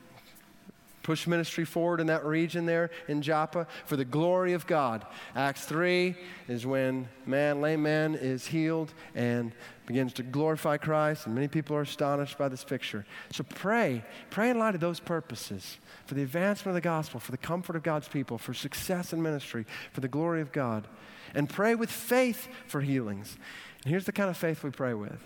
push 1.02 1.26
ministry 1.26 1.64
forward 1.64 2.00
in 2.00 2.08
that 2.08 2.24
region 2.24 2.66
there 2.66 2.90
in 3.08 3.22
Joppa 3.22 3.66
for 3.84 3.96
the 3.96 4.04
glory 4.04 4.52
of 4.52 4.66
God. 4.66 5.06
Acts 5.34 5.64
3 5.64 6.16
is 6.48 6.66
when 6.66 7.08
man, 7.24 7.60
lame 7.60 7.82
man 7.82 8.14
is 8.14 8.46
healed 8.46 8.92
and 9.14 9.52
begins 9.86 10.12
to 10.14 10.22
glorify 10.22 10.76
Christ, 10.76 11.26
and 11.26 11.34
many 11.34 11.48
people 11.48 11.76
are 11.76 11.82
astonished 11.82 12.36
by 12.36 12.48
this 12.48 12.64
picture. 12.64 13.06
So 13.32 13.44
pray, 13.44 14.04
pray 14.30 14.50
in 14.50 14.58
light 14.58 14.74
of 14.74 14.80
those 14.80 15.00
purposes 15.00 15.78
for 16.06 16.14
the 16.14 16.22
advancement 16.22 16.76
of 16.76 16.82
the 16.82 16.86
gospel, 16.86 17.20
for 17.20 17.30
the 17.30 17.38
comfort 17.38 17.76
of 17.76 17.82
God's 17.82 18.08
people, 18.08 18.36
for 18.36 18.52
success 18.52 19.12
in 19.12 19.22
ministry, 19.22 19.64
for 19.92 20.00
the 20.00 20.08
glory 20.08 20.40
of 20.40 20.52
God. 20.52 20.86
And 21.34 21.48
pray 21.48 21.74
with 21.74 21.90
faith 21.90 22.48
for 22.66 22.80
healings. 22.80 23.38
And 23.84 23.90
here's 23.90 24.06
the 24.06 24.12
kind 24.12 24.28
of 24.28 24.36
faith 24.36 24.64
we 24.64 24.70
pray 24.70 24.94
with. 24.94 25.20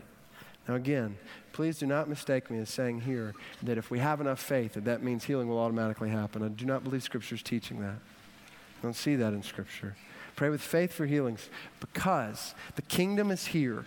Now, 0.69 0.75
again, 0.75 1.17
please 1.53 1.79
do 1.79 1.87
not 1.87 2.09
mistake 2.09 2.51
me 2.51 2.59
as 2.59 2.69
saying 2.69 3.01
here 3.01 3.35
that 3.63 3.79
if 3.79 3.91
we 3.91 3.99
have 3.99 4.21
enough 4.21 4.41
faith, 4.41 4.75
that 4.75 4.85
that 4.85 5.03
means 5.03 5.25
healing 5.25 5.49
will 5.49 5.59
automatically 5.59 6.11
happen. 6.11 6.43
I 6.43 6.49
do 6.49 6.67
not 6.67 6.85
believe 6.85 7.03
Scripture 7.03 7.35
is 7.35 7.43
teaching 7.43 7.81
that. 7.81 7.97
I 7.97 8.83
don't 8.83 8.95
see 8.95 9.17
that 9.17 9.33
in 9.33 9.43
Scripture. 9.43 9.97
Pray 10.37 10.49
with 10.49 10.61
faith 10.61 10.93
for 10.93 11.07
healings 11.07 11.51
because 11.81 12.55
the 12.77 12.83
kingdom 12.83 13.31
is 13.31 13.47
here. 13.47 13.85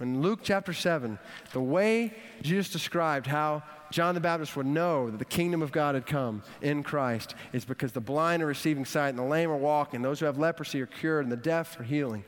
In 0.00 0.22
Luke 0.22 0.40
chapter 0.42 0.72
7, 0.72 1.18
the 1.52 1.60
way 1.60 2.14
Jesus 2.40 2.72
described 2.72 3.26
how 3.26 3.62
John 3.90 4.14
the 4.14 4.20
Baptist 4.20 4.56
would 4.56 4.66
know 4.66 5.10
that 5.10 5.18
the 5.18 5.24
kingdom 5.24 5.62
of 5.62 5.72
God 5.72 5.94
had 5.94 6.06
come 6.06 6.42
in 6.62 6.82
Christ 6.82 7.34
is 7.52 7.64
because 7.64 7.92
the 7.92 8.00
blind 8.00 8.42
are 8.42 8.46
receiving 8.46 8.84
sight 8.84 9.10
and 9.10 9.18
the 9.18 9.22
lame 9.22 9.50
are 9.50 9.56
walking, 9.56 10.00
those 10.00 10.20
who 10.20 10.26
have 10.26 10.38
leprosy 10.38 10.80
are 10.80 10.86
cured, 10.86 11.24
and 11.24 11.32
the 11.32 11.36
deaf 11.36 11.78
are 11.78 11.82
healing. 11.82 12.24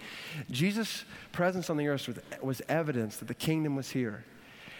Jesus' 0.50 1.04
presence 1.30 1.70
on 1.70 1.76
the 1.76 1.88
earth 1.88 2.08
was, 2.42 2.60
evidence 2.68 3.16
that 3.18 3.28
the 3.28 3.34
kingdom 3.34 3.76
was 3.76 3.90
here. 3.90 4.24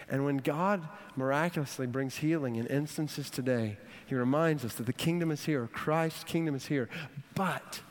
And 0.09 0.25
when 0.25 0.37
God 0.37 0.87
miraculously 1.15 1.87
brings 1.87 2.17
healing 2.17 2.57
in 2.57 2.67
instances 2.67 3.29
today, 3.29 3.77
He 4.05 4.15
reminds 4.15 4.65
us 4.65 4.75
that 4.75 4.85
the 4.85 4.93
kingdom 4.93 5.31
is 5.31 5.45
here, 5.45 5.67
Christ's 5.71 6.23
kingdom 6.23 6.53
is 6.53 6.67
here. 6.67 6.89
But 7.33 7.81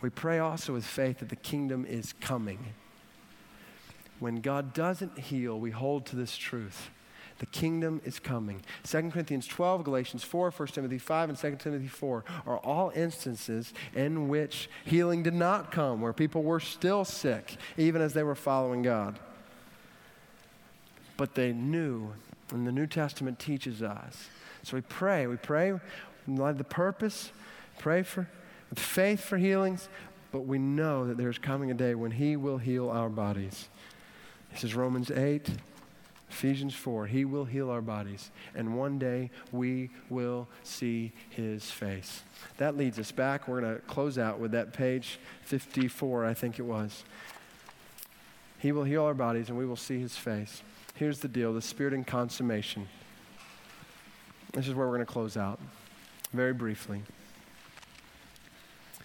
we 0.00 0.10
pray 0.10 0.38
also 0.38 0.74
with 0.74 0.84
faith 0.84 1.18
that 1.18 1.30
the 1.30 1.36
kingdom 1.36 1.84
is 1.84 2.12
coming. 2.20 2.74
When 4.20 4.40
God 4.40 4.72
doesn't 4.74 5.18
heal, 5.18 5.58
we 5.58 5.70
hold 5.70 6.06
to 6.06 6.16
this 6.16 6.36
truth 6.36 6.90
the 7.38 7.46
kingdom 7.46 8.00
is 8.04 8.18
coming. 8.18 8.60
2 8.84 9.10
Corinthians 9.10 9.46
12, 9.46 9.84
Galatians 9.84 10.24
4, 10.24 10.50
1 10.50 10.68
Timothy 10.68 10.98
5, 10.98 11.28
and 11.28 11.38
2 11.38 11.56
Timothy 11.56 11.86
4 11.86 12.24
are 12.46 12.58
all 12.58 12.90
instances 12.94 13.72
in 13.94 14.28
which 14.28 14.68
healing 14.84 15.22
did 15.22 15.34
not 15.34 15.70
come, 15.70 16.00
where 16.00 16.12
people 16.12 16.42
were 16.42 16.60
still 16.60 17.04
sick, 17.04 17.56
even 17.76 18.02
as 18.02 18.12
they 18.12 18.22
were 18.22 18.34
following 18.34 18.82
God. 18.82 19.18
But 21.16 21.34
they 21.34 21.52
knew, 21.52 22.12
and 22.50 22.66
the 22.66 22.72
New 22.72 22.86
Testament 22.86 23.38
teaches 23.38 23.82
us. 23.82 24.28
So 24.64 24.76
we 24.76 24.80
pray. 24.80 25.26
We 25.26 25.36
pray 25.36 25.70
of 25.70 26.58
the 26.58 26.64
purpose, 26.64 27.30
pray 27.78 28.02
for 28.02 28.28
with 28.68 28.78
faith 28.78 29.20
for 29.20 29.38
healings, 29.38 29.88
but 30.30 30.40
we 30.40 30.58
know 30.58 31.06
that 31.06 31.16
there's 31.16 31.38
coming 31.38 31.70
a 31.70 31.74
day 31.74 31.94
when 31.94 32.10
He 32.10 32.36
will 32.36 32.58
heal 32.58 32.90
our 32.90 33.08
bodies. 33.08 33.68
This 34.52 34.64
is 34.64 34.74
Romans 34.74 35.10
8. 35.10 35.48
Ephesians 36.30 36.74
4, 36.74 37.06
He 37.06 37.24
will 37.24 37.46
heal 37.46 37.70
our 37.70 37.80
bodies, 37.80 38.30
and 38.54 38.76
one 38.76 38.98
day 38.98 39.30
we 39.50 39.90
will 40.10 40.46
see 40.62 41.12
His 41.30 41.70
face. 41.70 42.22
That 42.58 42.76
leads 42.76 42.98
us 42.98 43.10
back. 43.10 43.48
We're 43.48 43.60
going 43.60 43.74
to 43.74 43.80
close 43.82 44.18
out 44.18 44.38
with 44.38 44.52
that 44.52 44.72
page 44.72 45.18
54, 45.42 46.26
I 46.26 46.34
think 46.34 46.58
it 46.58 46.62
was. 46.62 47.02
He 48.58 48.72
will 48.72 48.84
heal 48.84 49.04
our 49.04 49.14
bodies, 49.14 49.48
and 49.48 49.56
we 49.56 49.64
will 49.64 49.76
see 49.76 50.00
His 50.00 50.16
face. 50.16 50.62
Here's 50.94 51.20
the 51.20 51.28
deal 51.28 51.54
the 51.54 51.62
Spirit 51.62 51.94
in 51.94 52.04
consummation. 52.04 52.88
This 54.52 54.68
is 54.68 54.74
where 54.74 54.86
we're 54.86 54.94
going 54.94 55.06
to 55.06 55.12
close 55.12 55.36
out 55.36 55.58
very 56.32 56.52
briefly. 56.52 57.02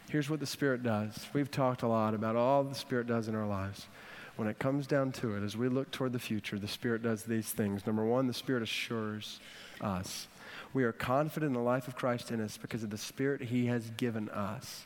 Here's 0.09 0.29
what 0.29 0.39
the 0.39 0.45
Spirit 0.45 0.83
does. 0.83 1.25
We've 1.33 1.49
talked 1.49 1.81
a 1.81 1.87
lot 1.87 2.13
about 2.13 2.35
all 2.35 2.63
the 2.63 2.75
Spirit 2.75 3.07
does 3.07 3.27
in 3.27 3.35
our 3.35 3.47
lives. 3.47 3.87
When 4.35 4.47
it 4.47 4.57
comes 4.57 4.87
down 4.87 5.11
to 5.13 5.35
it, 5.35 5.43
as 5.43 5.55
we 5.55 5.69
look 5.69 5.91
toward 5.91 6.11
the 6.11 6.19
future, 6.19 6.57
the 6.57 6.67
Spirit 6.67 7.03
does 7.03 7.23
these 7.23 7.51
things. 7.51 7.85
Number 7.85 8.03
one, 8.03 8.27
the 8.27 8.33
Spirit 8.33 8.63
assures 8.63 9.39
us. 9.79 10.27
We 10.73 10.83
are 10.83 10.91
confident 10.91 11.51
in 11.51 11.53
the 11.53 11.59
life 11.59 11.87
of 11.87 11.95
Christ 11.95 12.31
in 12.31 12.41
us 12.41 12.57
because 12.57 12.83
of 12.83 12.89
the 12.89 12.97
Spirit 12.97 13.41
He 13.41 13.67
has 13.67 13.91
given 13.91 14.29
us. 14.29 14.85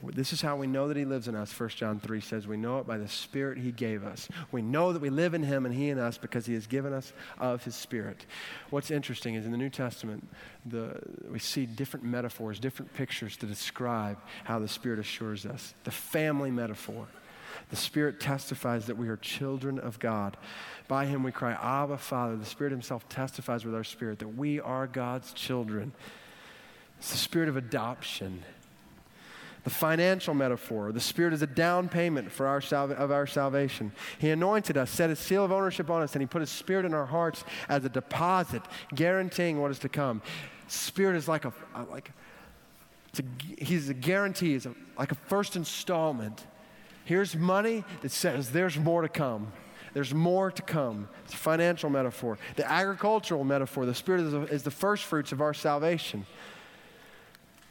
This 0.00 0.32
is 0.32 0.40
how 0.40 0.54
we 0.54 0.68
know 0.68 0.86
that 0.86 0.96
He 0.96 1.04
lives 1.04 1.26
in 1.26 1.34
us. 1.34 1.58
1 1.58 1.70
John 1.70 1.98
3 1.98 2.20
says, 2.20 2.46
We 2.46 2.56
know 2.56 2.78
it 2.78 2.86
by 2.86 2.98
the 2.98 3.08
Spirit 3.08 3.58
He 3.58 3.72
gave 3.72 4.04
us. 4.04 4.28
We 4.52 4.62
know 4.62 4.92
that 4.92 5.02
we 5.02 5.10
live 5.10 5.34
in 5.34 5.42
Him 5.42 5.66
and 5.66 5.74
He 5.74 5.88
in 5.88 5.98
us 5.98 6.16
because 6.16 6.46
He 6.46 6.54
has 6.54 6.68
given 6.68 6.92
us 6.92 7.12
of 7.38 7.64
His 7.64 7.74
Spirit. 7.74 8.24
What's 8.70 8.92
interesting 8.92 9.34
is 9.34 9.44
in 9.44 9.50
the 9.50 9.58
New 9.58 9.70
Testament, 9.70 10.28
the, 10.64 11.00
we 11.28 11.40
see 11.40 11.66
different 11.66 12.06
metaphors, 12.06 12.60
different 12.60 12.94
pictures 12.94 13.36
to 13.38 13.46
describe 13.46 14.18
how 14.44 14.60
the 14.60 14.68
Spirit 14.68 15.00
assures 15.00 15.44
us. 15.44 15.74
The 15.82 15.90
family 15.90 16.52
metaphor. 16.52 17.08
The 17.70 17.76
Spirit 17.76 18.20
testifies 18.20 18.86
that 18.86 18.96
we 18.96 19.08
are 19.08 19.16
children 19.16 19.78
of 19.78 19.98
God. 19.98 20.36
By 20.86 21.06
Him 21.06 21.22
we 21.22 21.32
cry, 21.32 21.52
Abba, 21.52 21.98
Father. 21.98 22.36
The 22.36 22.46
Spirit 22.46 22.70
Himself 22.70 23.08
testifies 23.08 23.64
with 23.64 23.74
our 23.74 23.84
spirit 23.84 24.18
that 24.20 24.36
we 24.36 24.60
are 24.60 24.86
God's 24.86 25.32
children. 25.32 25.92
It's 26.98 27.12
the 27.12 27.18
spirit 27.18 27.48
of 27.48 27.56
adoption 27.56 28.42
the 29.68 29.74
financial 29.74 30.32
metaphor. 30.32 30.92
The 30.92 31.00
Spirit 31.00 31.34
is 31.34 31.42
a 31.42 31.46
down 31.46 31.90
payment 31.90 32.32
for 32.32 32.46
our 32.46 32.62
of 32.72 33.10
our 33.10 33.26
salvation. 33.26 33.92
He 34.18 34.30
anointed 34.30 34.78
us, 34.78 34.90
set 34.90 35.10
a 35.10 35.16
seal 35.16 35.44
of 35.44 35.52
ownership 35.52 35.90
on 35.90 36.00
us, 36.00 36.14
and 36.14 36.22
He 36.22 36.26
put 36.26 36.40
His 36.40 36.48
Spirit 36.48 36.86
in 36.86 36.94
our 36.94 37.04
hearts 37.04 37.44
as 37.68 37.84
a 37.84 37.90
deposit, 37.90 38.62
guaranteeing 38.94 39.60
what 39.60 39.70
is 39.70 39.78
to 39.80 39.90
come. 39.90 40.22
Spirit 40.68 41.16
is 41.16 41.28
like 41.28 41.44
a, 41.44 41.52
like, 41.90 42.12
a, 43.18 43.22
He's 43.62 43.90
a 43.90 43.94
guarantee, 43.94 44.52
He's 44.52 44.64
a, 44.64 44.74
like 44.96 45.12
a 45.12 45.16
first 45.16 45.54
installment. 45.54 46.46
Here's 47.08 47.34
money 47.34 47.84
that 48.02 48.12
says 48.12 48.50
there's 48.50 48.78
more 48.78 49.00
to 49.00 49.08
come. 49.08 49.50
There's 49.94 50.12
more 50.12 50.50
to 50.50 50.60
come. 50.60 51.08
It's 51.24 51.32
a 51.32 51.38
financial 51.38 51.88
metaphor. 51.88 52.36
The 52.56 52.70
agricultural 52.70 53.44
metaphor, 53.44 53.86
the 53.86 53.94
Spirit 53.94 54.26
is, 54.26 54.34
a, 54.34 54.42
is 54.42 54.62
the 54.62 54.70
first 54.70 55.04
fruits 55.04 55.32
of 55.32 55.40
our 55.40 55.54
salvation. 55.54 56.26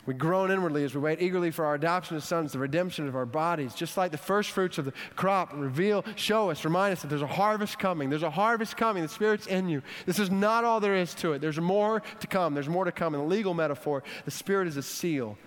We 0.08 0.16
groan 0.16 0.50
inwardly 0.50 0.84
as 0.86 0.96
we 0.96 1.02
wait 1.02 1.22
eagerly 1.22 1.52
for 1.52 1.66
our 1.68 1.76
adoption 1.76 2.18
as 2.18 2.24
sons, 2.24 2.54
the 2.54 2.58
redemption 2.58 3.08
of 3.08 3.16
our 3.16 3.28
bodies. 3.28 3.76
Just 3.76 3.96
like 3.96 4.10
the 4.10 4.18
first 4.18 4.50
fruits 4.50 4.80
of 4.80 4.86
the 4.86 4.94
crop 5.16 5.52
reveal, 5.54 6.04
show 6.16 6.50
us, 6.50 6.66
remind 6.66 6.94
us 6.94 7.04
that 7.04 7.10
there's 7.10 7.22
a 7.22 7.28
harvest 7.28 7.78
coming. 7.78 8.10
There's 8.10 8.24
a 8.24 8.32
harvest 8.32 8.76
coming. 8.76 9.04
The 9.04 9.10
Spirit's 9.10 9.46
in 9.46 9.70
you. 9.70 9.84
This 10.08 10.18
is 10.18 10.32
not 10.32 10.64
all 10.64 10.80
there 10.80 10.96
is 10.96 11.14
to 11.16 11.34
it. 11.34 11.42
There's 11.42 11.60
more 11.60 12.02
to 12.22 12.26
come. 12.26 12.56
There's 12.56 12.70
more 12.70 12.86
to 12.86 12.92
come. 12.92 13.14
In 13.14 13.22
the 13.22 13.28
legal 13.28 13.54
metaphor, 13.54 14.02
the 14.26 14.32
Spirit 14.32 14.68
is 14.68 14.78
a 14.78 14.82
seal. 14.84 15.38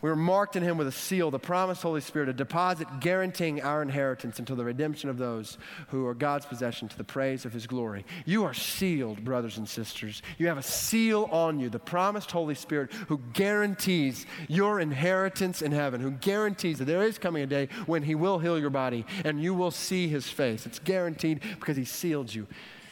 We 0.00 0.08
were 0.08 0.16
marked 0.16 0.54
in 0.54 0.62
him 0.62 0.76
with 0.76 0.86
a 0.86 0.92
seal, 0.92 1.32
the 1.32 1.40
promised 1.40 1.82
Holy 1.82 2.00
Spirit, 2.00 2.28
a 2.28 2.32
deposit 2.32 2.86
guaranteeing 3.00 3.62
our 3.62 3.82
inheritance 3.82 4.38
until 4.38 4.54
the 4.54 4.64
redemption 4.64 5.10
of 5.10 5.18
those 5.18 5.58
who 5.88 6.06
are 6.06 6.14
God's 6.14 6.46
possession 6.46 6.86
to 6.88 6.96
the 6.96 7.02
praise 7.02 7.44
of 7.44 7.52
his 7.52 7.66
glory. 7.66 8.04
You 8.24 8.44
are 8.44 8.54
sealed, 8.54 9.24
brothers 9.24 9.58
and 9.58 9.68
sisters. 9.68 10.22
You 10.38 10.46
have 10.46 10.58
a 10.58 10.62
seal 10.62 11.28
on 11.32 11.58
you, 11.58 11.68
the 11.68 11.80
promised 11.80 12.30
Holy 12.30 12.54
Spirit 12.54 12.92
who 13.08 13.18
guarantees 13.32 14.24
your 14.46 14.78
inheritance 14.78 15.62
in 15.62 15.72
heaven, 15.72 16.00
who 16.00 16.12
guarantees 16.12 16.78
that 16.78 16.84
there 16.84 17.02
is 17.02 17.18
coming 17.18 17.42
a 17.42 17.46
day 17.46 17.68
when 17.86 18.04
he 18.04 18.14
will 18.14 18.38
heal 18.38 18.58
your 18.58 18.70
body 18.70 19.04
and 19.24 19.42
you 19.42 19.52
will 19.52 19.72
see 19.72 20.06
his 20.06 20.28
face. 20.28 20.64
It's 20.64 20.78
guaranteed 20.78 21.40
because 21.58 21.76
he 21.76 21.84
sealed 21.84 22.32
you. 22.32 22.46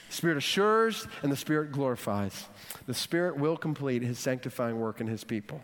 The 0.09 0.15
Spirit 0.15 0.39
assures 0.39 1.07
and 1.23 1.31
the 1.31 1.37
Spirit 1.37 1.71
glorifies. 1.71 2.47
The 2.89 2.95
Spirit 2.95 3.37
will 3.37 3.57
complete 3.57 4.03
his 4.03 4.19
sanctifying 4.19 4.81
work 4.81 5.01
in 5.01 5.07
his 5.07 5.23
people. 5.23 5.63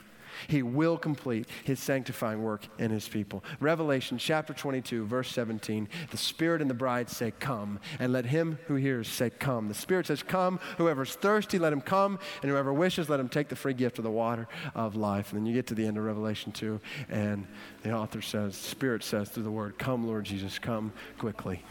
He 0.48 0.62
will 0.62 0.98
complete 0.98 1.46
his 1.64 1.80
sanctifying 1.80 2.42
work 2.42 2.66
in 2.78 2.90
his 2.90 3.08
people. 3.08 3.44
Revelation 3.60 4.18
chapter 4.18 4.52
22, 4.52 5.06
verse 5.06 5.30
17 5.30 5.88
the 6.10 6.16
Spirit 6.16 6.60
and 6.60 6.70
the 6.70 6.74
bride 6.74 7.08
say, 7.08 7.32
Come, 7.38 7.80
and 7.98 8.12
let 8.12 8.26
him 8.26 8.58
who 8.66 8.74
hears 8.74 9.08
say, 9.08 9.30
Come. 9.30 9.68
The 9.68 9.74
Spirit 9.74 10.06
says, 10.06 10.22
Come. 10.22 10.58
Whoever's 10.78 11.14
thirsty, 11.14 11.58
let 11.58 11.72
him 11.72 11.80
come, 11.80 12.18
and 12.42 12.50
whoever 12.50 12.72
wishes, 12.72 13.08
let 13.08 13.20
him 13.20 13.28
take 13.28 13.48
the 13.48 13.56
free 13.56 13.74
gift 13.74 13.98
of 13.98 14.04
the 14.04 14.10
water 14.10 14.48
of 14.74 14.96
life. 14.96 15.32
And 15.32 15.40
then 15.40 15.46
you 15.46 15.54
get 15.54 15.66
to 15.68 15.74
the 15.74 15.86
end 15.86 15.96
of 15.96 16.04
Revelation 16.04 16.52
2, 16.52 16.80
and 17.08 17.46
the 17.82 17.92
author 17.92 18.22
says, 18.22 18.56
Spirit 18.56 19.04
says 19.04 19.30
through 19.30 19.44
the 19.44 19.50
word, 19.50 19.78
Come, 19.78 20.06
Lord 20.06 20.24
Jesus, 20.24 20.58
come 20.58 20.92
quickly. 21.18 21.62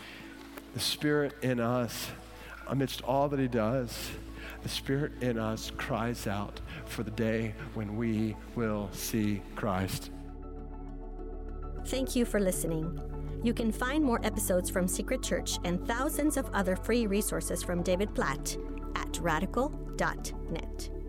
The 0.73 0.79
Spirit 0.79 1.33
in 1.41 1.59
us, 1.59 2.09
amidst 2.67 3.01
all 3.03 3.29
that 3.29 3.39
he 3.39 3.47
does, 3.47 4.11
the 4.63 4.69
Spirit 4.69 5.11
in 5.21 5.37
us 5.37 5.71
cries 5.77 6.27
out 6.27 6.59
for 6.85 7.03
the 7.03 7.11
day 7.11 7.53
when 7.73 7.95
we 7.95 8.35
will 8.55 8.89
see 8.91 9.41
Christ. 9.55 10.11
Thank 11.85 12.15
you 12.15 12.25
for 12.25 12.39
listening. 12.39 12.99
You 13.43 13.53
can 13.53 13.71
find 13.71 14.03
more 14.03 14.19
episodes 14.23 14.69
from 14.69 14.87
Secret 14.87 15.23
Church 15.23 15.57
and 15.63 15.85
thousands 15.87 16.37
of 16.37 16.49
other 16.53 16.75
free 16.75 17.07
resources 17.07 17.63
from 17.63 17.81
David 17.81 18.13
Platt 18.13 18.55
at 18.95 19.19
radical.net. 19.19 21.00